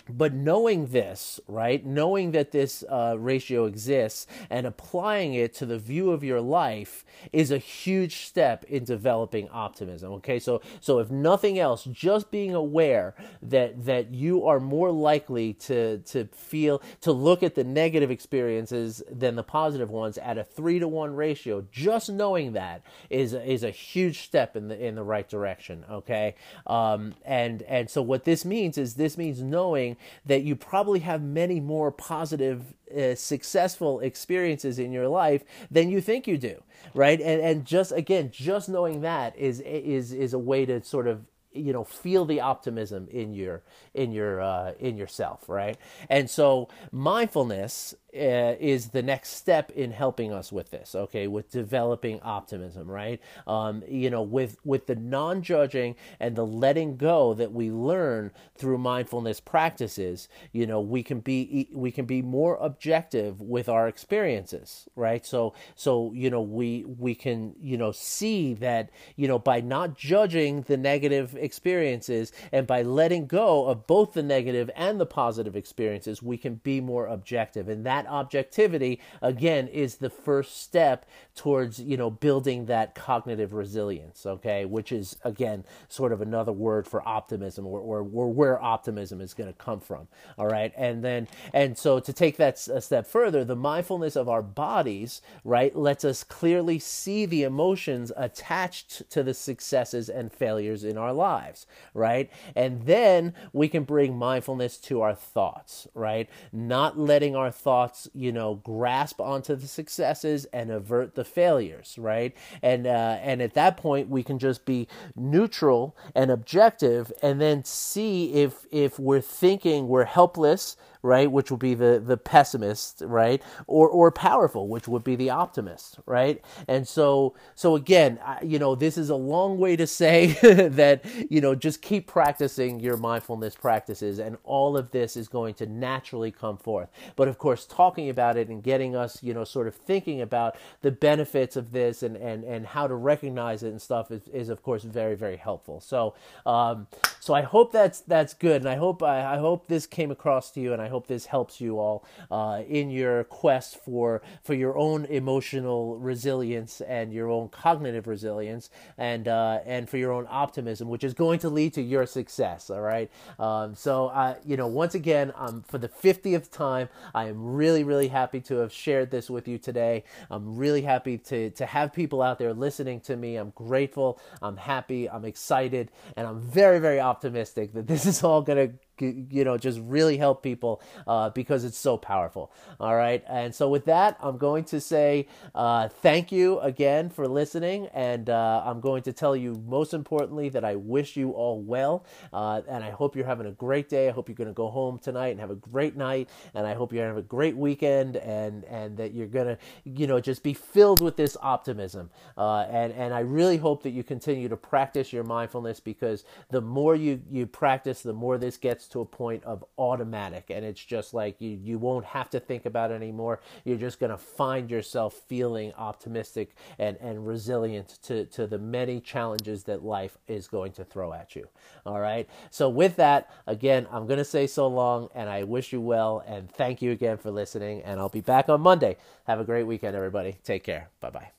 but 0.09 0.33
knowing 0.33 0.87
this, 0.87 1.39
right, 1.47 1.85
knowing 1.85 2.31
that 2.31 2.51
this 2.51 2.83
uh, 2.89 3.15
ratio 3.17 3.65
exists 3.65 4.27
and 4.49 4.67
applying 4.67 5.33
it 5.33 5.53
to 5.55 5.65
the 5.65 5.79
view 5.79 6.11
of 6.11 6.23
your 6.23 6.41
life 6.41 7.03
is 7.33 7.51
a 7.51 7.57
huge 7.57 8.17
step 8.17 8.63
in 8.65 8.83
developing 8.83 9.49
optimism. 9.49 10.11
Okay, 10.13 10.39
so 10.39 10.61
so 10.79 10.99
if 10.99 11.09
nothing 11.09 11.57
else, 11.57 11.85
just 11.85 12.29
being 12.29 12.53
aware 12.53 13.15
that 13.41 13.85
that 13.85 14.13
you 14.13 14.45
are 14.45 14.59
more 14.59 14.91
likely 14.91 15.53
to 15.53 15.99
to 15.99 16.25
feel 16.33 16.81
to 17.01 17.11
look 17.11 17.41
at 17.41 17.55
the 17.55 17.63
negative 17.63 18.11
experiences 18.11 19.01
than 19.09 19.35
the 19.35 19.43
positive 19.43 19.89
ones 19.89 20.17
at 20.19 20.37
a 20.37 20.43
three 20.43 20.79
to 20.79 20.87
one 20.87 21.15
ratio, 21.15 21.65
just 21.71 22.09
knowing 22.09 22.53
that 22.53 22.83
is 23.09 23.33
is 23.33 23.63
a 23.63 23.71
huge 23.71 24.21
step 24.21 24.55
in 24.55 24.67
the 24.67 24.85
in 24.85 24.95
the 24.95 25.03
right 25.03 25.27
direction. 25.27 25.83
Okay, 25.89 26.35
um, 26.67 27.15
and 27.25 27.63
and 27.63 27.89
so 27.89 28.01
what 28.01 28.23
this 28.23 28.45
means 28.45 28.77
is 28.77 28.93
this 28.93 29.17
means 29.17 29.41
knowing 29.41 29.94
that 30.25 30.43
you 30.43 30.55
probably 30.55 30.99
have 30.99 31.21
many 31.21 31.59
more 31.59 31.91
positive, 31.91 32.73
uh, 32.95 33.15
successful 33.15 33.99
experiences 33.99 34.79
in 34.79 34.91
your 34.91 35.07
life 35.07 35.43
than 35.69 35.89
you 35.89 36.01
think 36.01 36.27
you 36.27 36.37
do, 36.37 36.63
right? 36.93 37.19
And 37.19 37.41
and 37.41 37.65
just 37.65 37.91
again, 37.91 38.31
just 38.31 38.69
knowing 38.69 39.01
that 39.01 39.37
is 39.37 39.59
is 39.61 40.11
is 40.11 40.33
a 40.33 40.39
way 40.39 40.65
to 40.65 40.83
sort 40.83 41.07
of 41.07 41.25
you 41.55 41.73
know 41.73 41.83
feel 41.83 42.25
the 42.25 42.41
optimism 42.41 43.07
in 43.09 43.33
your 43.33 43.63
in 43.93 44.11
your 44.11 44.41
uh, 44.41 44.73
in 44.79 44.97
yourself 44.97 45.47
right 45.47 45.77
and 46.09 46.29
so 46.29 46.67
mindfulness 46.91 47.95
uh, 48.15 48.55
is 48.59 48.89
the 48.89 49.03
next 49.03 49.31
step 49.31 49.71
in 49.71 49.91
helping 49.91 50.31
us 50.31 50.51
with 50.51 50.71
this 50.71 50.95
okay? 50.95 51.27
With 51.27 51.51
developing 51.51 52.21
optimism 52.21 52.89
right? 52.89 53.21
Um, 53.47 53.83
you 53.87 54.09
know 54.09 54.21
with 54.21 54.57
with 54.63 54.87
the 54.87 54.95
non-judging 54.95 55.95
and 56.19 56.35
the 56.35 56.45
letting 56.45 56.97
go 56.97 57.33
that 57.33 57.51
we 57.51 57.71
learn 57.71 58.31
through 58.55 58.77
mindfulness 58.77 59.39
practices 59.39 60.27
you 60.51 60.65
know 60.65 60.79
we 60.81 61.03
can 61.03 61.19
be 61.19 61.69
we 61.73 61.91
can 61.91 62.05
be 62.05 62.21
more 62.21 62.57
objective 62.57 63.41
with 63.41 63.69
our 63.69 63.87
experiences 63.87 64.87
right? 64.95 65.25
So 65.25 65.53
so 65.75 66.11
you 66.13 66.29
know 66.29 66.41
we 66.41 66.85
we 66.85 67.15
can 67.15 67.55
you 67.61 67.77
know 67.77 67.91
see 67.91 68.53
that 68.55 68.89
you 69.15 69.27
know 69.27 69.39
by 69.39 69.61
not 69.61 69.97
judging 69.97 70.61
the 70.63 70.77
negative 70.77 71.35
experiences 71.35 72.31
and 72.51 72.67
by 72.67 72.81
letting 72.81 73.27
go 73.27 73.65
of 73.67 73.87
both 73.87 74.13
the 74.13 74.23
negative 74.23 74.69
and 74.75 74.99
the 74.99 75.05
positive 75.05 75.55
experiences 75.55 76.21
we 76.21 76.37
can 76.37 76.55
be 76.55 76.81
more 76.81 77.07
objective. 77.07 77.69
And 77.69 77.85
that 77.85 78.04
that 78.05 78.11
objectivity 78.11 78.99
again 79.21 79.67
is 79.67 79.95
the 79.97 80.09
first 80.09 80.61
step 80.61 81.05
towards 81.35 81.79
you 81.79 81.97
know 81.97 82.09
building 82.09 82.65
that 82.65 82.95
cognitive 82.95 83.53
resilience 83.53 84.25
okay? 84.25 84.65
Which 84.65 84.91
is 84.91 85.17
again 85.23 85.63
sort 85.87 86.11
of 86.11 86.21
another 86.21 86.51
word 86.51 86.87
for 86.87 87.07
optimism 87.07 87.65
or, 87.65 87.79
or, 87.79 87.99
or 88.13 88.31
where 88.31 88.61
optimism 88.61 89.21
is 89.21 89.33
going 89.33 89.51
to 89.51 89.57
come 89.57 89.79
from 89.79 90.07
all 90.37 90.47
right? 90.47 90.73
And 90.77 91.03
then 91.03 91.27
and 91.53 91.77
so 91.77 91.99
to 91.99 92.13
take 92.13 92.37
that 92.37 92.67
a 92.67 92.81
step 92.81 93.07
further 93.07 93.43
the 93.43 93.55
mindfulness 93.55 94.15
of 94.15 94.29
our 94.29 94.41
bodies 94.41 95.21
right 95.43 95.75
lets 95.75 96.05
us 96.05 96.23
clearly 96.23 96.79
see 96.79 97.25
the 97.25 97.43
emotions 97.43 98.11
attached 98.15 99.09
to 99.09 99.23
the 99.23 99.33
successes 99.33 100.09
and 100.09 100.31
failures 100.31 100.83
in 100.83 100.97
our 100.97 101.13
lives 101.13 101.65
right? 101.93 102.29
And 102.55 102.85
then 102.85 103.33
we 103.53 103.67
can 103.67 103.83
bring 103.83 104.17
mindfulness 104.17 104.77
to 104.79 105.01
our 105.01 105.15
thoughts 105.15 105.87
right? 105.93 106.29
Not 106.51 106.97
letting 106.97 107.35
our 107.35 107.51
thoughts 107.51 107.94
thoughts, 107.95 108.09
you 108.13 108.31
know, 108.31 108.55
grasp 108.55 109.19
onto 109.21 109.55
the 109.55 109.67
successes 109.67 110.45
and 110.53 110.71
avert 110.71 111.15
the 111.15 111.23
failures, 111.23 111.97
right? 111.97 112.35
And 112.61 112.87
uh, 112.87 113.17
and 113.21 113.41
at 113.41 113.53
that 113.53 113.77
point, 113.77 114.09
we 114.09 114.23
can 114.23 114.39
just 114.39 114.65
be 114.65 114.87
neutral 115.15 115.95
and 116.13 116.31
objective, 116.31 117.11
and 117.21 117.39
then 117.41 117.63
see 117.63 118.33
if 118.33 118.65
if 118.71 118.99
we're 118.99 119.21
thinking 119.21 119.87
we're 119.87 120.05
helpless 120.05 120.77
right, 121.05 121.31
which 121.31 121.51
would 121.51 121.59
be 121.59 121.75
the 121.75 122.01
the 122.03 122.17
pessimist, 122.17 123.01
right, 123.05 123.41
or 123.67 123.87
or 123.87 124.11
powerful, 124.11 124.67
which 124.67 124.87
would 124.87 125.03
be 125.03 125.15
the 125.15 125.29
optimist, 125.29 125.99
right? 126.05 126.43
And 126.67 126.87
so 126.87 127.35
so 127.55 127.75
again, 127.75 128.19
you 128.43 128.59
know, 128.59 128.75
this 128.75 128.97
is 128.97 129.09
a 129.09 129.15
long 129.15 129.57
way 129.59 129.75
to 129.75 129.87
say 129.87 130.27
that 130.69 131.05
you 131.29 131.41
know 131.41 131.55
just 131.55 131.81
keep 131.81 132.07
practicing 132.07 132.79
your 132.79 132.97
mindfulness 132.97 133.55
practices, 133.55 134.19
and 134.19 134.37
all 134.43 134.75
of 134.75 134.91
this 134.91 135.15
is 135.15 135.27
going 135.27 135.53
to 135.55 135.65
naturally 135.65 136.31
come 136.31 136.57
forth. 136.57 136.89
But 137.15 137.27
of 137.27 137.37
course, 137.37 137.65
talking 137.65 138.09
about 138.09 138.37
it 138.37 138.49
and 138.49 138.63
getting 138.63 138.95
us, 138.95 139.21
you 139.21 139.33
know, 139.33 139.43
sort 139.43 139.67
of 139.67 139.75
thinking 139.75 140.21
about 140.21 140.55
the 140.81 140.91
benefits 140.91 141.55
of 141.55 141.71
this 141.71 142.03
and 142.03 142.17
and 142.17 142.43
and 142.43 142.65
how 142.65 142.87
to 142.87 142.95
recognize 142.95 143.63
it 143.63 143.69
and 143.69 143.81
stuff 143.81 144.11
is, 144.11 144.27
is 144.33 144.49
of 144.49 144.63
course 144.63 144.83
very 144.83 145.15
very 145.15 145.37
helpful. 145.37 145.79
So 145.79 146.15
um, 146.45 146.87
so 147.19 147.33
I 147.33 147.41
hope 147.41 147.71
that's 147.71 148.01
that's 148.01 148.33
good, 148.33 148.61
and 148.61 148.69
I 148.69 148.75
hope 148.75 149.03
I, 149.03 149.35
I 149.35 149.37
hope 149.37 149.67
this 149.67 149.85
came 149.85 150.11
across 150.11 150.51
to 150.51 150.61
you, 150.61 150.73
and 150.73 150.81
I 150.81 150.87
hope 150.87 150.94
hope 150.95 151.07
this 151.07 151.25
helps 151.25 151.59
you 151.59 151.77
all 151.77 152.05
uh, 152.31 152.61
in 152.69 152.89
your 152.89 153.25
quest 153.25 153.75
for 153.83 154.21
for 154.43 154.53
your 154.53 154.77
own 154.77 155.03
emotional 155.05 155.99
resilience 155.99 156.79
and 156.79 157.11
your 157.11 157.29
own 157.29 157.49
cognitive 157.49 158.07
resilience 158.07 158.69
and 158.97 159.27
uh, 159.27 159.59
and 159.65 159.89
for 159.89 159.97
your 159.97 160.13
own 160.13 160.25
optimism, 160.29 160.87
which 160.87 161.03
is 161.03 161.13
going 161.13 161.37
to 161.37 161.49
lead 161.49 161.73
to 161.73 161.81
your 161.81 162.05
success. 162.05 162.69
All 162.69 162.79
right. 162.79 163.11
Um, 163.37 163.75
so 163.75 164.07
uh, 164.07 164.35
you 164.45 164.55
know, 164.55 164.67
once 164.67 164.95
again, 164.95 165.33
um, 165.35 165.63
for 165.67 165.77
the 165.77 165.89
fiftieth 165.89 166.49
time, 166.49 166.87
I 167.13 167.27
am 167.27 167.39
really 167.61 167.83
really 167.83 168.07
happy 168.07 168.39
to 168.41 168.55
have 168.63 168.71
shared 168.71 169.11
this 169.11 169.29
with 169.29 169.49
you 169.49 169.57
today. 169.57 170.05
I'm 170.31 170.55
really 170.55 170.83
happy 170.83 171.17
to 171.29 171.49
to 171.49 171.65
have 171.65 171.91
people 171.91 172.21
out 172.21 172.39
there 172.39 172.53
listening 172.53 173.01
to 173.01 173.17
me. 173.17 173.35
I'm 173.35 173.51
grateful. 173.51 174.21
I'm 174.41 174.55
happy. 174.55 175.09
I'm 175.09 175.25
excited, 175.25 175.91
and 176.15 176.25
I'm 176.25 176.39
very 176.39 176.79
very 176.79 177.01
optimistic 177.01 177.73
that 177.73 177.87
this 177.87 178.05
is 178.05 178.23
all 178.23 178.41
going 178.41 178.69
to 178.69 178.84
you 179.01 179.43
know 179.43 179.57
just 179.57 179.79
really 179.81 180.17
help 180.17 180.43
people 180.43 180.81
uh, 181.07 181.29
because 181.29 181.63
it's 181.63 181.77
so 181.77 181.97
powerful. 181.97 182.51
All 182.79 182.95
right? 182.95 183.23
And 183.27 183.53
so 183.53 183.69
with 183.69 183.85
that 183.85 184.17
i'm 184.21 184.37
going 184.37 184.63
to 184.65 184.79
say 184.79 185.27
uh, 185.53 185.87
thank 185.87 186.31
you 186.31 186.59
again 186.59 187.09
for 187.09 187.27
listening. 187.27 187.87
And 187.93 188.29
uh, 188.29 188.63
i'm 188.65 188.79
going 188.81 189.03
to 189.03 189.13
tell 189.13 189.35
you 189.35 189.61
most 189.67 189.93
importantly 189.93 190.49
that 190.49 190.63
i 190.63 190.75
wish 190.75 191.17
you 191.17 191.31
all 191.31 191.61
well. 191.61 192.05
Uh, 192.33 192.61
and 192.67 192.83
i 192.83 192.89
hope 192.89 193.15
you're 193.15 193.25
having 193.25 193.47
a 193.47 193.51
great 193.51 193.89
day. 193.89 194.09
I 194.09 194.11
hope 194.11 194.29
you're 194.29 194.35
going 194.35 194.47
to 194.47 194.53
go 194.53 194.69
home 194.69 194.99
tonight 194.99 195.29
and 195.29 195.39
have 195.39 195.51
a 195.51 195.55
great 195.55 195.95
night. 195.95 196.29
And 196.53 196.65
i 196.65 196.73
hope 196.73 196.93
you 196.93 196.99
have 196.99 197.17
a 197.17 197.21
great 197.21 197.55
weekend 197.55 198.17
and 198.17 198.63
and 198.65 198.97
that 198.97 199.13
you're 199.13 199.27
going 199.27 199.47
to 199.47 199.57
you 199.83 200.07
know 200.07 200.19
just 200.19 200.43
be 200.43 200.53
filled 200.53 201.01
with 201.01 201.15
this 201.17 201.37
optimism. 201.41 202.09
Uh, 202.37 202.65
and 202.69 202.93
and 202.93 203.13
i 203.13 203.19
really 203.19 203.57
hope 203.57 203.83
that 203.83 203.91
you 203.91 204.03
continue 204.03 204.49
to 204.49 204.57
practice 204.57 205.11
your 205.13 205.23
mindfulness 205.23 205.79
because 205.79 206.23
the 206.49 206.61
more 206.61 206.95
you 206.95 207.21
you 207.29 207.45
practice 207.45 208.01
the 208.01 208.13
more 208.13 208.37
this 208.37 208.57
gets 208.57 208.84
to 208.87 209.01
a 209.01 209.05
point 209.05 209.43
of 209.43 209.63
automatic 209.77 210.49
and 210.49 210.65
it's 210.65 210.83
just 210.83 211.13
like 211.13 211.41
you, 211.41 211.51
you 211.61 211.77
won't 211.77 212.05
have 212.05 212.29
to 212.31 212.39
think 212.39 212.65
about 212.65 212.91
it 212.91 212.95
anymore. 212.95 213.41
You're 213.63 213.77
just 213.77 213.99
going 213.99 214.11
to 214.11 214.17
find 214.17 214.69
yourself 214.69 215.13
feeling 215.27 215.73
optimistic 215.77 216.55
and, 216.79 216.97
and 217.01 217.27
resilient 217.27 217.99
to, 218.03 218.25
to 218.25 218.47
the 218.47 218.59
many 218.59 218.99
challenges 218.99 219.63
that 219.65 219.83
life 219.83 220.17
is 220.27 220.47
going 220.47 220.73
to 220.73 220.83
throw 220.83 221.13
at 221.13 221.35
you. 221.35 221.47
All 221.85 221.99
right? 221.99 222.27
So 222.51 222.69
with 222.69 222.95
that 222.97 223.29
again 223.47 223.87
i'm 223.91 224.05
going 224.05 224.17
to 224.17 224.25
say 224.25 224.47
so 224.47 224.67
long 224.67 225.09
and 225.15 225.29
i 225.29 225.43
wish 225.43 225.73
you 225.73 225.81
well 225.81 226.23
and 226.27 226.49
thank 226.51 226.81
you 226.81 226.91
again 226.91 227.17
for 227.17 227.31
listening 227.31 227.81
and 227.83 227.99
i'll 227.99 228.09
be 228.09 228.21
back 228.21 228.49
on 228.49 228.61
monday. 228.61 228.97
Have 229.25 229.39
a 229.39 229.43
great 229.43 229.63
weekend 229.63 229.95
everybody. 229.95 230.37
Take 230.43 230.63
care. 230.63 230.89
Bye 230.99 231.09
bye 231.09 231.34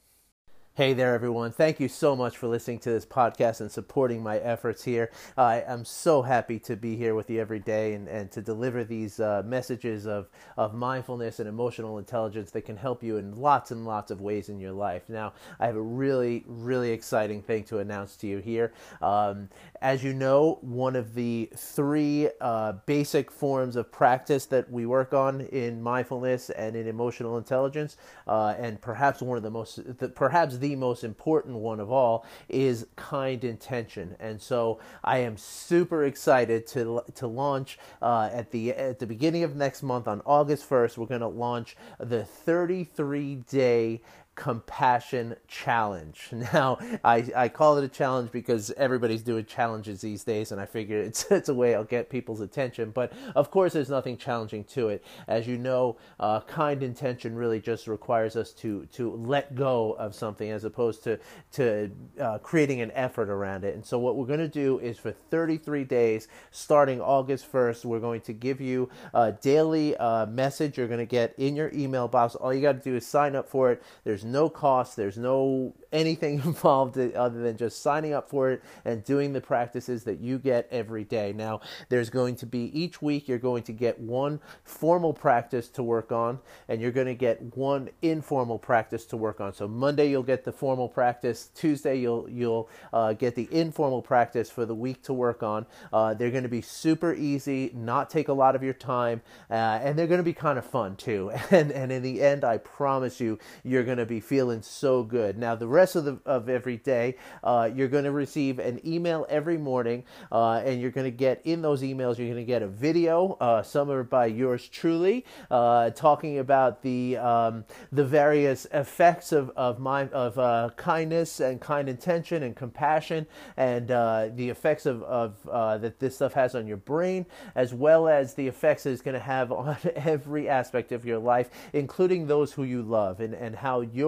Hey 0.76 0.92
there, 0.92 1.14
everyone. 1.14 1.52
Thank 1.52 1.80
you 1.80 1.88
so 1.88 2.14
much 2.14 2.36
for 2.36 2.48
listening 2.48 2.80
to 2.80 2.90
this 2.90 3.06
podcast 3.06 3.62
and 3.62 3.72
supporting 3.72 4.22
my 4.22 4.36
efforts 4.36 4.84
here. 4.84 5.10
I 5.34 5.62
am 5.62 5.86
so 5.86 6.20
happy 6.20 6.58
to 6.58 6.76
be 6.76 6.96
here 6.96 7.14
with 7.14 7.30
you 7.30 7.40
every 7.40 7.60
day 7.60 7.94
and, 7.94 8.06
and 8.08 8.30
to 8.32 8.42
deliver 8.42 8.84
these 8.84 9.18
uh, 9.18 9.42
messages 9.46 10.06
of, 10.06 10.28
of 10.58 10.74
mindfulness 10.74 11.40
and 11.40 11.48
emotional 11.48 11.96
intelligence 11.96 12.50
that 12.50 12.66
can 12.66 12.76
help 12.76 13.02
you 13.02 13.16
in 13.16 13.34
lots 13.36 13.70
and 13.70 13.86
lots 13.86 14.10
of 14.10 14.20
ways 14.20 14.50
in 14.50 14.60
your 14.60 14.72
life. 14.72 15.08
Now, 15.08 15.32
I 15.58 15.64
have 15.64 15.76
a 15.76 15.80
really, 15.80 16.44
really 16.46 16.90
exciting 16.90 17.40
thing 17.40 17.64
to 17.64 17.78
announce 17.78 18.14
to 18.16 18.26
you 18.26 18.36
here. 18.36 18.74
Um, 19.00 19.48
as 19.80 20.02
you 20.02 20.12
know, 20.12 20.58
one 20.62 20.96
of 20.96 21.14
the 21.14 21.50
three 21.56 22.28
uh, 22.40 22.72
basic 22.86 23.30
forms 23.30 23.76
of 23.76 23.90
practice 23.90 24.46
that 24.46 24.70
we 24.70 24.86
work 24.86 25.12
on 25.14 25.42
in 25.42 25.82
mindfulness 25.82 26.50
and 26.50 26.76
in 26.76 26.86
emotional 26.86 27.38
intelligence, 27.38 27.96
uh, 28.26 28.54
and 28.58 28.80
perhaps 28.80 29.20
one 29.20 29.36
of 29.36 29.42
the 29.42 29.50
most, 29.50 29.98
the, 29.98 30.08
perhaps 30.08 30.58
the 30.58 30.76
most 30.76 31.04
important 31.04 31.56
one 31.56 31.80
of 31.80 31.90
all 31.90 32.24
is 32.48 32.86
kind 32.96 33.44
intention. 33.44 34.16
And 34.20 34.40
so 34.40 34.80
I 35.04 35.18
am 35.18 35.36
super 35.36 36.04
excited 36.04 36.66
to 36.68 37.02
to 37.14 37.26
launch 37.26 37.78
uh, 38.02 38.30
at 38.32 38.50
the 38.50 38.72
at 38.72 38.98
the 38.98 39.06
beginning 39.06 39.44
of 39.44 39.56
next 39.56 39.82
month 39.82 40.08
on 40.08 40.22
August 40.24 40.68
1st. 40.68 40.98
We're 40.98 41.06
going 41.06 41.20
to 41.20 41.28
launch 41.28 41.76
the 41.98 42.24
33 42.24 43.36
day 43.48 44.00
compassion 44.36 45.34
challenge. 45.48 46.30
Now, 46.52 46.78
I, 47.02 47.28
I 47.34 47.48
call 47.48 47.78
it 47.78 47.84
a 47.84 47.88
challenge 47.88 48.30
because 48.30 48.70
everybody's 48.76 49.22
doing 49.22 49.46
challenges 49.46 50.00
these 50.00 50.22
days, 50.22 50.52
and 50.52 50.60
I 50.60 50.66
figure 50.66 51.00
it's, 51.00 51.24
it's 51.30 51.48
a 51.48 51.54
way 51.54 51.74
I'll 51.74 51.82
get 51.82 52.08
people's 52.08 52.40
attention. 52.40 52.90
But 52.90 53.12
of 53.34 53.50
course, 53.50 53.72
there's 53.72 53.88
nothing 53.88 54.16
challenging 54.16 54.62
to 54.64 54.88
it. 54.90 55.04
As 55.26 55.48
you 55.48 55.58
know, 55.58 55.96
uh, 56.20 56.40
kind 56.40 56.82
intention 56.82 57.34
really 57.34 57.60
just 57.60 57.88
requires 57.88 58.36
us 58.36 58.52
to, 58.52 58.86
to 58.92 59.10
let 59.16 59.54
go 59.54 59.92
of 59.92 60.14
something 60.14 60.50
as 60.50 60.64
opposed 60.64 61.02
to, 61.04 61.18
to 61.52 61.90
uh, 62.20 62.38
creating 62.38 62.80
an 62.80 62.92
effort 62.92 63.28
around 63.28 63.64
it. 63.64 63.74
And 63.74 63.84
so, 63.84 63.98
what 63.98 64.16
we're 64.16 64.26
going 64.26 64.38
to 64.38 64.48
do 64.48 64.78
is 64.78 64.98
for 64.98 65.12
33 65.12 65.84
days, 65.84 66.28
starting 66.50 67.00
August 67.00 67.50
1st, 67.50 67.84
we're 67.84 67.98
going 67.98 68.20
to 68.22 68.32
give 68.32 68.60
you 68.60 68.88
a 69.14 69.32
daily 69.32 69.96
uh, 69.96 70.26
message 70.26 70.76
you're 70.78 70.86
going 70.86 70.98
to 70.98 71.06
get 71.06 71.34
in 71.38 71.56
your 71.56 71.72
email 71.72 72.08
box. 72.08 72.34
All 72.34 72.52
you 72.52 72.60
got 72.60 72.72
to 72.72 72.90
do 72.90 72.94
is 72.96 73.06
sign 73.06 73.34
up 73.34 73.48
for 73.48 73.72
it. 73.72 73.82
There's 74.04 74.24
no 74.32 74.48
cost, 74.48 74.96
there's 74.96 75.18
no 75.18 75.74
anything 75.92 76.34
involved 76.44 76.98
other 76.98 77.42
than 77.42 77.56
just 77.56 77.82
signing 77.82 78.12
up 78.12 78.28
for 78.28 78.50
it 78.50 78.62
and 78.84 79.04
doing 79.04 79.32
the 79.32 79.40
practices 79.40 80.04
that 80.04 80.20
you 80.20 80.38
get 80.38 80.68
every 80.70 81.04
day. 81.04 81.32
Now, 81.32 81.60
there's 81.88 82.10
going 82.10 82.36
to 82.36 82.46
be 82.46 82.70
each 82.78 83.00
week 83.00 83.28
you're 83.28 83.38
going 83.38 83.62
to 83.64 83.72
get 83.72 83.98
one 83.98 84.40
formal 84.64 85.12
practice 85.12 85.68
to 85.70 85.82
work 85.82 86.12
on, 86.12 86.38
and 86.68 86.80
you're 86.80 86.92
going 86.92 87.06
to 87.06 87.14
get 87.14 87.56
one 87.56 87.88
informal 88.02 88.58
practice 88.58 89.04
to 89.06 89.16
work 89.16 89.40
on. 89.40 89.54
So 89.54 89.66
Monday 89.66 90.10
you'll 90.10 90.22
get 90.22 90.44
the 90.44 90.52
formal 90.52 90.88
practice. 90.88 91.50
Tuesday 91.54 91.96
you'll 91.98 92.28
you'll 92.28 92.68
uh, 92.92 93.12
get 93.14 93.34
the 93.34 93.48
informal 93.50 94.02
practice 94.02 94.50
for 94.50 94.64
the 94.66 94.74
week 94.74 95.02
to 95.04 95.12
work 95.12 95.42
on. 95.42 95.66
Uh, 95.92 96.14
they're 96.14 96.30
going 96.30 96.42
to 96.42 96.48
be 96.48 96.62
super 96.62 97.14
easy, 97.14 97.70
not 97.74 98.10
take 98.10 98.28
a 98.28 98.32
lot 98.32 98.54
of 98.54 98.62
your 98.62 98.74
time, 98.74 99.22
uh, 99.50 99.54
and 99.54 99.98
they're 99.98 100.06
going 100.06 100.18
to 100.18 100.24
be 100.24 100.32
kind 100.34 100.58
of 100.58 100.64
fun 100.64 100.96
too. 100.96 101.32
And 101.56 101.70
and 101.70 101.92
in 101.92 102.02
the 102.02 102.22
end, 102.22 102.44
I 102.44 102.58
promise 102.58 103.20
you, 103.20 103.38
you're 103.62 103.84
going 103.84 103.98
to 103.98 104.06
be 104.06 104.15
feeling 104.20 104.62
so 104.62 105.02
good. 105.02 105.38
Now 105.38 105.54
the 105.54 105.68
rest 105.68 105.96
of 105.96 106.04
the 106.04 106.18
of 106.24 106.48
every 106.48 106.76
day, 106.76 107.16
uh, 107.42 107.70
you're 107.74 107.88
going 107.88 108.04
to 108.04 108.12
receive 108.12 108.58
an 108.58 108.80
email 108.86 109.26
every 109.28 109.58
morning, 109.58 110.04
uh, 110.30 110.62
and 110.64 110.80
you're 110.80 110.90
going 110.90 111.04
to 111.04 111.16
get 111.16 111.40
in 111.44 111.62
those 111.62 111.82
emails. 111.82 112.18
You're 112.18 112.28
going 112.28 112.36
to 112.36 112.44
get 112.44 112.62
a 112.62 112.68
video, 112.68 113.36
uh, 113.40 113.62
some 113.62 113.90
are 113.90 114.04
by 114.04 114.26
yours 114.26 114.68
truly, 114.68 115.24
uh, 115.50 115.90
talking 115.90 116.38
about 116.38 116.82
the 116.82 117.16
um, 117.16 117.64
the 117.92 118.04
various 118.04 118.66
effects 118.72 119.32
of 119.32 119.50
of 119.56 119.78
my 119.78 120.08
of 120.08 120.38
uh, 120.38 120.70
kindness 120.76 121.40
and 121.40 121.60
kind 121.60 121.88
intention 121.88 122.42
and 122.42 122.56
compassion, 122.56 123.26
and 123.56 123.90
uh, 123.90 124.28
the 124.34 124.48
effects 124.48 124.86
of 124.86 125.02
of 125.02 125.36
that 125.80 125.98
this 125.98 126.16
stuff 126.16 126.32
has 126.32 126.54
on 126.54 126.66
your 126.66 126.76
brain, 126.76 127.26
as 127.54 127.74
well 127.74 128.08
as 128.08 128.34
the 128.34 128.46
effects 128.46 128.86
it's 128.86 129.02
going 129.02 129.14
to 129.14 129.20
have 129.20 129.52
on 129.56 129.76
every 129.94 130.48
aspect 130.48 130.92
of 130.92 131.04
your 131.04 131.18
life, 131.18 131.50
including 131.72 132.26
those 132.26 132.52
who 132.52 132.62
you 132.62 132.82
love, 132.82 133.20
and 133.20 133.34
and 133.34 133.56
how 133.56 133.80
your 133.80 134.05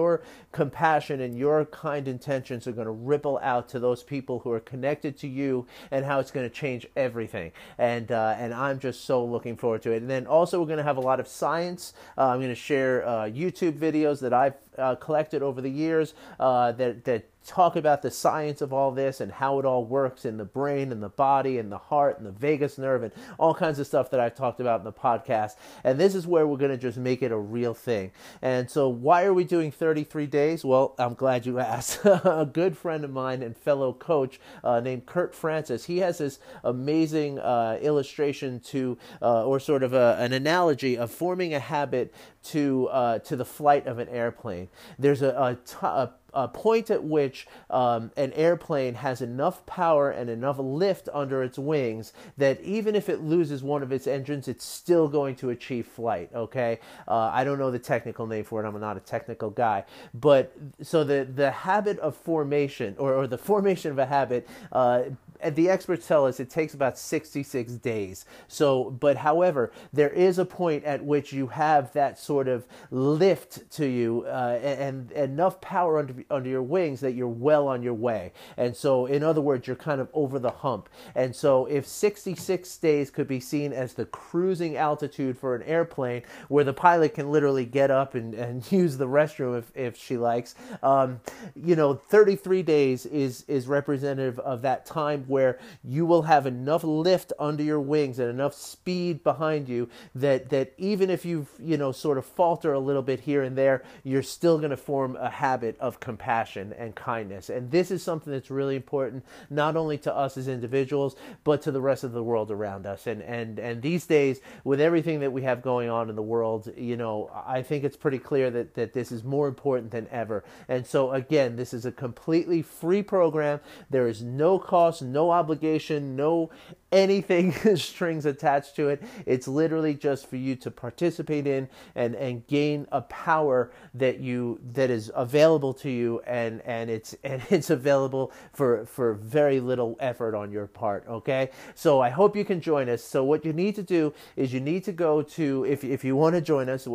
compassion 0.51 1.21
and 1.21 1.37
your 1.37 1.65
kind 1.65 2.07
intentions 2.07 2.67
are 2.67 2.71
going 2.71 2.85
to 2.85 2.91
ripple 2.91 3.39
out 3.41 3.69
to 3.69 3.79
those 3.79 4.03
people 4.03 4.39
who 4.39 4.51
are 4.51 4.59
connected 4.59 5.17
to 5.17 5.27
you 5.27 5.65
and 5.91 6.05
how 6.05 6.19
it's 6.19 6.31
going 6.31 6.47
to 6.47 6.53
change 6.53 6.87
everything. 6.95 7.51
And, 7.77 8.11
uh, 8.11 8.35
and 8.37 8.53
I'm 8.53 8.79
just 8.79 9.05
so 9.05 9.23
looking 9.23 9.55
forward 9.55 9.81
to 9.83 9.91
it. 9.91 10.01
And 10.01 10.09
then 10.09 10.27
also, 10.27 10.59
we're 10.59 10.65
going 10.65 10.77
to 10.77 10.83
have 10.83 10.97
a 10.97 11.01
lot 11.01 11.19
of 11.19 11.27
science. 11.27 11.93
Uh, 12.17 12.27
I'm 12.27 12.39
going 12.39 12.49
to 12.49 12.55
share 12.55 13.07
uh, 13.07 13.25
YouTube 13.25 13.77
videos 13.77 14.19
that 14.21 14.33
I've 14.33 14.55
uh, 14.77 14.95
collected 14.95 15.43
over 15.43 15.61
the 15.61 15.69
years 15.69 16.13
uh, 16.39 16.71
that, 16.73 17.03
that 17.05 17.25
talk 17.49 17.75
about 17.75 18.03
the 18.03 18.11
science 18.11 18.61
of 18.61 18.71
all 18.71 18.91
this 18.91 19.19
and 19.19 19.31
how 19.31 19.57
it 19.57 19.65
all 19.65 19.83
works 19.83 20.23
in 20.23 20.37
the 20.37 20.45
brain 20.45 20.91
and 20.91 21.01
the 21.01 21.09
body 21.09 21.57
and 21.57 21.71
the 21.71 21.77
heart 21.79 22.19
and 22.19 22.27
the 22.27 22.31
vagus 22.31 22.77
nerve 22.77 23.01
and 23.01 23.11
all 23.39 23.55
kinds 23.55 23.79
of 23.79 23.87
stuff 23.87 24.11
that 24.11 24.19
I've 24.19 24.35
talked 24.35 24.59
about 24.59 24.81
in 24.81 24.83
the 24.83 24.93
podcast. 24.93 25.55
And 25.83 25.99
this 25.99 26.13
is 26.13 26.27
where 26.27 26.45
we're 26.45 26.57
going 26.57 26.69
to 26.71 26.77
just 26.77 26.99
make 26.99 27.23
it 27.23 27.31
a 27.31 27.37
real 27.37 27.73
thing. 27.73 28.11
And 28.43 28.69
so, 28.69 28.87
why 28.87 29.23
are 29.23 29.33
we 29.33 29.43
doing 29.43 29.71
33 29.71 30.27
days? 30.27 30.63
Well, 30.63 30.93
I'm 30.99 31.15
glad 31.15 31.47
you 31.47 31.57
asked. 31.57 32.01
a 32.05 32.47
good 32.51 32.77
friend 32.77 33.03
of 33.03 33.09
mine 33.09 33.41
and 33.41 33.57
fellow 33.57 33.93
coach 33.93 34.39
uh, 34.63 34.79
named 34.79 35.07
Kurt 35.07 35.33
Francis, 35.33 35.85
he 35.85 35.97
has 35.99 36.19
this 36.19 36.39
amazing 36.63 37.39
uh, 37.39 37.79
illustration 37.81 38.59
to, 38.59 38.95
uh, 39.23 39.43
or 39.45 39.59
sort 39.59 39.81
of 39.81 39.93
a, 39.93 40.17
an 40.19 40.33
analogy 40.33 40.97
of 40.97 41.09
forming 41.09 41.55
a 41.55 41.59
habit 41.59 42.13
to 42.41 42.87
uh, 42.89 43.19
to 43.19 43.35
the 43.35 43.45
flight 43.45 43.87
of 43.87 43.99
an 43.99 44.07
airplane. 44.09 44.69
There's 44.97 45.21
a, 45.21 45.29
a, 45.29 45.57
t- 45.65 45.77
a 45.81 46.11
a 46.33 46.47
point 46.47 46.89
at 46.89 47.03
which 47.03 47.47
um, 47.69 48.11
an 48.17 48.33
airplane 48.33 48.95
has 48.95 49.21
enough 49.21 49.65
power 49.65 50.09
and 50.09 50.29
enough 50.29 50.57
lift 50.59 51.09
under 51.13 51.43
its 51.43 51.57
wings 51.57 52.13
that 52.37 52.61
even 52.61 52.95
if 52.95 53.09
it 53.09 53.21
loses 53.21 53.63
one 53.63 53.83
of 53.83 53.91
its 53.91 54.07
engines, 54.07 54.47
it's 54.47 54.65
still 54.65 55.07
going 55.07 55.35
to 55.35 55.49
achieve 55.49 55.87
flight. 55.87 56.29
Okay, 56.33 56.79
uh, 57.07 57.29
I 57.33 57.43
don't 57.43 57.59
know 57.59 57.71
the 57.71 57.79
technical 57.79 58.27
name 58.27 58.43
for 58.43 58.63
it. 58.63 58.67
I'm 58.67 58.79
not 58.79 58.97
a 58.97 59.01
technical 59.01 59.49
guy, 59.49 59.85
but 60.13 60.55
so 60.81 61.03
the 61.03 61.25
the 61.25 61.51
habit 61.51 61.99
of 61.99 62.15
formation 62.15 62.95
or, 62.97 63.13
or 63.13 63.27
the 63.27 63.37
formation 63.49 63.91
of 63.91 63.99
a 63.99 64.05
habit 64.05 64.47
uh, 64.71 65.03
the 65.43 65.69
experts 65.69 66.07
tell 66.07 66.25
us 66.25 66.39
it 66.39 66.49
takes 66.49 66.73
about 66.73 66.97
66 66.97 67.73
days. 67.73 68.25
So, 68.47 68.91
but 68.91 69.17
however, 69.17 69.71
there 69.93 70.09
is 70.09 70.37
a 70.37 70.45
point 70.45 70.83
at 70.83 71.03
which 71.03 71.31
you 71.31 71.47
have 71.47 71.93
that 71.93 72.19
sort 72.19 72.47
of 72.47 72.67
lift 72.91 73.69
to 73.71 73.85
you 73.85 74.25
uh, 74.27 74.59
and, 74.61 75.11
and, 75.11 75.29
enough 75.29 75.61
power 75.61 75.99
under, 75.99 76.13
under 76.29 76.49
your 76.49 76.63
wings 76.63 76.99
that 77.01 77.13
you're 77.13 77.27
well 77.27 77.67
on 77.67 77.81
your 77.81 77.93
way. 77.93 78.33
And 78.57 78.75
so, 78.75 79.05
in 79.05 79.23
other 79.23 79.41
words, 79.41 79.67
you're 79.67 79.75
kind 79.75 80.01
of 80.01 80.09
over 80.13 80.39
the 80.39 80.51
hump. 80.51 80.89
And 81.15 81.35
so, 81.35 81.65
if 81.67 81.87
66 81.87 82.77
days 82.77 83.09
could 83.09 83.27
be 83.27 83.39
seen 83.39 83.71
as 83.71 83.93
the 83.93 84.05
cruising 84.05 84.75
altitude 84.75 85.37
for 85.37 85.55
an 85.55 85.63
airplane 85.63 86.23
where 86.49 86.63
the 86.63 86.73
pilot 86.73 87.13
can 87.13 87.31
literally 87.31 87.65
get 87.65 87.91
up 87.91 88.15
and, 88.15 88.33
and 88.33 88.69
use 88.71 88.97
the 88.97 89.07
restroom 89.07 89.57
if, 89.57 89.71
if 89.75 89.97
she 89.97 90.17
likes, 90.17 90.55
um, 90.83 91.21
you 91.55 91.75
know, 91.75 91.93
33 91.93 92.63
days 92.63 93.05
is, 93.05 93.43
is 93.47 93.67
representative 93.67 94.39
of 94.39 94.61
that 94.63 94.85
time 94.85 95.23
where 95.29 95.59
you 95.83 96.05
will 96.05 96.23
have 96.23 96.45
enough 96.45 96.83
lift 96.83 97.31
under 97.39 97.63
your 97.63 97.79
wings 97.79 98.19
and 98.19 98.29
enough 98.29 98.53
speed 98.53 99.23
behind 99.23 99.69
you 99.69 99.89
that 100.15 100.49
that 100.49 100.73
even 100.77 101.09
if 101.09 101.25
you 101.25 101.47
you 101.59 101.77
know 101.77 101.91
sort 101.91 102.17
of 102.17 102.25
falter 102.25 102.73
a 102.73 102.79
little 102.79 103.01
bit 103.01 103.21
here 103.21 103.43
and 103.43 103.57
there, 103.57 103.83
you're 104.03 104.23
still 104.23 104.57
going 104.57 104.69
to 104.71 104.77
form 104.77 105.15
a 105.15 105.29
habit 105.29 105.77
of 105.79 105.99
compassion 105.99 106.73
and 106.77 106.95
kindness. 106.95 107.49
And 107.49 107.71
this 107.71 107.91
is 107.91 108.01
something 108.01 108.31
that's 108.31 108.49
really 108.49 108.75
important 108.75 109.25
not 109.49 109.75
only 109.75 109.97
to 109.99 110.15
us 110.15 110.37
as 110.37 110.47
individuals, 110.47 111.15
but 111.43 111.61
to 111.63 111.71
the 111.71 111.81
rest 111.81 112.03
of 112.03 112.11
the 112.11 112.23
world 112.23 112.51
around 112.51 112.85
us. 112.85 113.07
And 113.07 113.21
and 113.21 113.59
and 113.59 113.81
these 113.81 114.05
days 114.05 114.39
with 114.63 114.81
everything 114.81 115.19
that 115.19 115.31
we 115.31 115.43
have 115.43 115.61
going 115.61 115.89
on 115.89 116.09
in 116.09 116.15
the 116.15 116.21
world, 116.21 116.71
you 116.77 116.97
know, 116.97 117.29
I 117.45 117.61
think 117.61 117.83
it's 117.83 117.97
pretty 117.97 118.19
clear 118.19 118.49
that 118.51 118.73
that 118.75 118.93
this 118.93 119.11
is 119.11 119.23
more 119.23 119.47
important 119.47 119.91
than 119.91 120.07
ever. 120.11 120.43
And 120.67 120.85
so 120.85 121.11
again, 121.11 121.55
this 121.55 121.73
is 121.73 121.85
a 121.85 121.91
completely 121.91 122.61
free 122.61 123.03
program. 123.03 123.59
There 123.89 124.07
is 124.07 124.21
no 124.21 124.59
cost, 124.59 125.01
no 125.01 125.18
obligation, 125.27 126.15
no 126.15 126.49
anything 126.91 127.51
strings 127.75 128.25
attached 128.25 128.75
to 128.75 128.89
it. 128.89 129.01
It's 129.25 129.47
literally 129.47 129.93
just 129.93 130.27
for 130.27 130.35
you 130.35 130.55
to 130.57 130.71
participate 130.71 131.47
in 131.47 131.67
and 131.95 132.15
and 132.15 132.45
gain 132.47 132.87
a 132.91 133.01
power 133.01 133.71
that 133.93 134.19
you 134.19 134.59
that 134.73 134.89
is 134.89 135.11
available 135.15 135.73
to 135.75 135.89
you 135.89 136.21
and 136.25 136.61
and 136.61 136.89
it's 136.89 137.15
and 137.23 137.41
it's 137.49 137.69
available 137.69 138.31
for 138.53 138.85
for 138.85 139.13
very 139.13 139.59
little 139.59 139.97
effort 139.99 140.35
on 140.35 140.51
your 140.51 140.67
part, 140.67 141.05
okay? 141.07 141.49
So 141.75 142.01
I 142.01 142.09
hope 142.09 142.35
you 142.35 142.45
can 142.45 142.61
join 142.61 142.89
us. 142.89 143.03
So 143.03 143.23
what 143.23 143.45
you 143.45 143.53
need 143.53 143.75
to 143.75 143.83
do 143.83 144.13
is 144.35 144.53
you 144.53 144.59
need 144.59 144.83
to 144.85 144.91
go 144.91 145.21
to 145.21 145.65
if 145.65 145.83
if 145.83 146.03
you 146.03 146.15
want 146.15 146.35
to 146.35 146.41
join 146.41 146.69
us, 146.69 146.87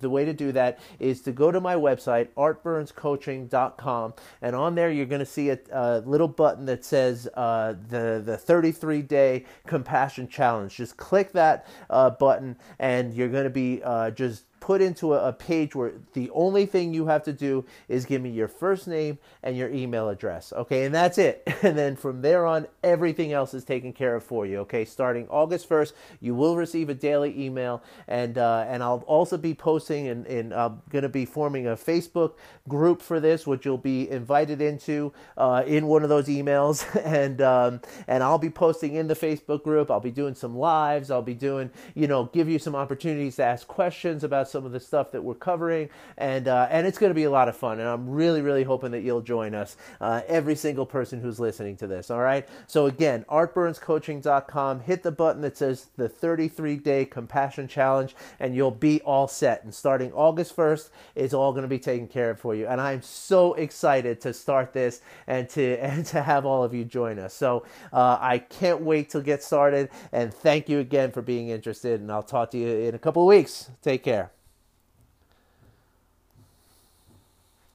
the 0.00 0.10
way 0.10 0.24
to 0.24 0.32
do 0.32 0.52
that 0.52 0.78
is 0.98 1.20
to 1.22 1.32
go 1.32 1.50
to 1.50 1.60
my 1.60 1.74
website 1.74 2.28
artburnscoaching.com 2.36 4.14
and 4.42 4.56
on 4.56 4.74
there 4.74 4.90
you're 4.90 5.06
going 5.06 5.20
to 5.20 5.26
see 5.26 5.50
a, 5.50 5.58
a 5.72 6.00
little 6.00 6.28
button 6.28 6.66
that 6.66 6.84
says 6.84 7.28
uh, 7.34 7.69
the 7.72 8.22
the 8.24 8.36
33 8.36 9.02
day 9.02 9.44
compassion 9.66 10.28
challenge. 10.28 10.76
Just 10.76 10.96
click 10.96 11.32
that 11.32 11.66
uh, 11.88 12.10
button, 12.10 12.56
and 12.78 13.14
you're 13.14 13.28
going 13.28 13.44
to 13.44 13.50
be 13.50 13.82
uh, 13.82 14.10
just 14.10 14.44
put 14.60 14.82
into 14.82 15.14
a, 15.14 15.28
a, 15.28 15.32
page 15.32 15.74
where 15.74 15.92
the 16.12 16.30
only 16.30 16.66
thing 16.66 16.92
you 16.92 17.06
have 17.06 17.22
to 17.24 17.32
do 17.32 17.64
is 17.88 18.04
give 18.04 18.20
me 18.20 18.28
your 18.30 18.46
first 18.46 18.86
name 18.86 19.18
and 19.42 19.56
your 19.56 19.70
email 19.70 20.08
address. 20.10 20.52
Okay, 20.52 20.84
and 20.84 20.94
that's 20.94 21.18
it. 21.18 21.42
And 21.62 21.76
then 21.76 21.94
from 21.94 22.22
there 22.22 22.46
on, 22.46 22.66
everything 22.82 23.32
else 23.32 23.52
is 23.52 23.64
taken 23.64 23.92
care 23.92 24.14
of 24.14 24.24
for 24.24 24.46
you. 24.46 24.58
Okay, 24.60 24.84
starting 24.86 25.28
August 25.28 25.68
1st, 25.68 25.92
you 26.20 26.34
will 26.34 26.56
receive 26.56 26.88
a 26.88 26.94
daily 26.94 27.38
email, 27.38 27.82
and 28.08 28.38
uh, 28.38 28.64
and 28.66 28.82
I'll 28.82 29.04
also 29.06 29.36
be 29.36 29.54
posting 29.54 30.08
and, 30.08 30.26
and 30.26 30.54
I'm 30.54 30.80
going 30.90 31.02
to 31.02 31.08
be 31.08 31.26
forming 31.26 31.66
a 31.66 31.76
Facebook 31.76 32.34
group 32.66 33.02
for 33.02 33.20
this, 33.20 33.46
which 33.46 33.66
you'll 33.66 33.78
be 33.78 34.08
invited 34.10 34.62
into 34.62 35.12
uh, 35.36 35.62
in 35.66 35.86
one 35.86 36.02
of 36.02 36.08
those 36.08 36.28
emails, 36.28 36.84
and 37.04 37.40
um, 37.42 37.80
and 38.08 38.22
I'll 38.22 38.38
be 38.38 38.50
posting 38.50 38.94
in 38.94 39.06
the 39.06 39.14
Facebook 39.14 39.62
group. 39.62 39.90
I'll 39.90 40.00
be 40.00 40.10
doing 40.10 40.34
some 40.34 40.56
lives. 40.56 41.10
I'll 41.10 41.22
be 41.22 41.34
doing 41.34 41.70
you 41.94 42.06
know 42.06 42.24
give 42.32 42.48
you 42.48 42.58
some 42.58 42.74
opportunities 42.74 43.36
to 43.36 43.44
ask 43.44 43.66
questions 43.66 44.24
about 44.24 44.48
some 44.50 44.64
of 44.64 44.72
the 44.72 44.80
stuff 44.80 45.12
that 45.12 45.22
we're 45.22 45.34
covering, 45.34 45.88
and 46.18 46.48
uh, 46.48 46.68
and 46.70 46.86
it's 46.86 46.98
going 46.98 47.10
to 47.10 47.14
be 47.14 47.24
a 47.24 47.30
lot 47.30 47.48
of 47.48 47.56
fun. 47.56 47.80
And 47.80 47.88
I'm 47.88 48.08
really 48.08 48.42
really 48.42 48.64
hoping 48.64 48.90
that 48.92 49.00
you'll 49.02 49.20
join 49.20 49.54
us, 49.54 49.76
uh, 50.00 50.22
every 50.26 50.54
single 50.54 50.86
person 50.86 51.20
who's 51.20 51.40
listening 51.40 51.76
to 51.78 51.86
this. 51.86 52.10
All 52.10 52.20
right. 52.20 52.48
So 52.66 52.86
again, 52.86 53.24
artburnscoaching.com. 53.30 54.80
Hit 54.80 55.02
the 55.02 55.12
button 55.12 55.42
that 55.42 55.56
says 55.56 55.88
the 55.96 56.08
33 56.08 56.76
day 56.76 57.04
compassion 57.04 57.68
challenge, 57.68 58.14
and 58.38 58.54
you'll 58.54 58.70
be 58.70 59.00
all 59.02 59.28
set. 59.28 59.64
And 59.64 59.74
starting 59.74 60.12
August 60.12 60.56
1st, 60.56 60.90
it's 61.14 61.34
all 61.34 61.52
going 61.52 61.62
to 61.62 61.68
be 61.68 61.78
taken 61.78 62.08
care 62.08 62.30
of 62.30 62.40
for 62.40 62.54
you. 62.54 62.66
And 62.66 62.80
I'm 62.80 63.02
so 63.02 63.54
excited 63.54 64.20
to 64.22 64.32
start 64.32 64.72
this 64.72 65.00
and 65.26 65.48
to 65.50 65.76
and 65.80 66.04
to 66.06 66.22
have 66.22 66.46
all 66.46 66.64
of 66.64 66.74
you 66.74 66.84
join 66.84 67.18
us. 67.18 67.34
So 67.34 67.64
uh, 67.92 68.18
I 68.20 68.38
can't 68.38 68.82
wait 68.82 69.10
to 69.10 69.20
get 69.20 69.42
started. 69.42 69.90
And 70.12 70.32
thank 70.32 70.68
you 70.68 70.78
again 70.80 71.10
for 71.10 71.22
being 71.22 71.48
interested. 71.48 72.00
And 72.00 72.10
I'll 72.10 72.22
talk 72.22 72.50
to 72.52 72.58
you 72.58 72.68
in 72.68 72.94
a 72.94 72.98
couple 72.98 73.22
of 73.22 73.28
weeks. 73.28 73.70
Take 73.82 74.02
care. 74.04 74.39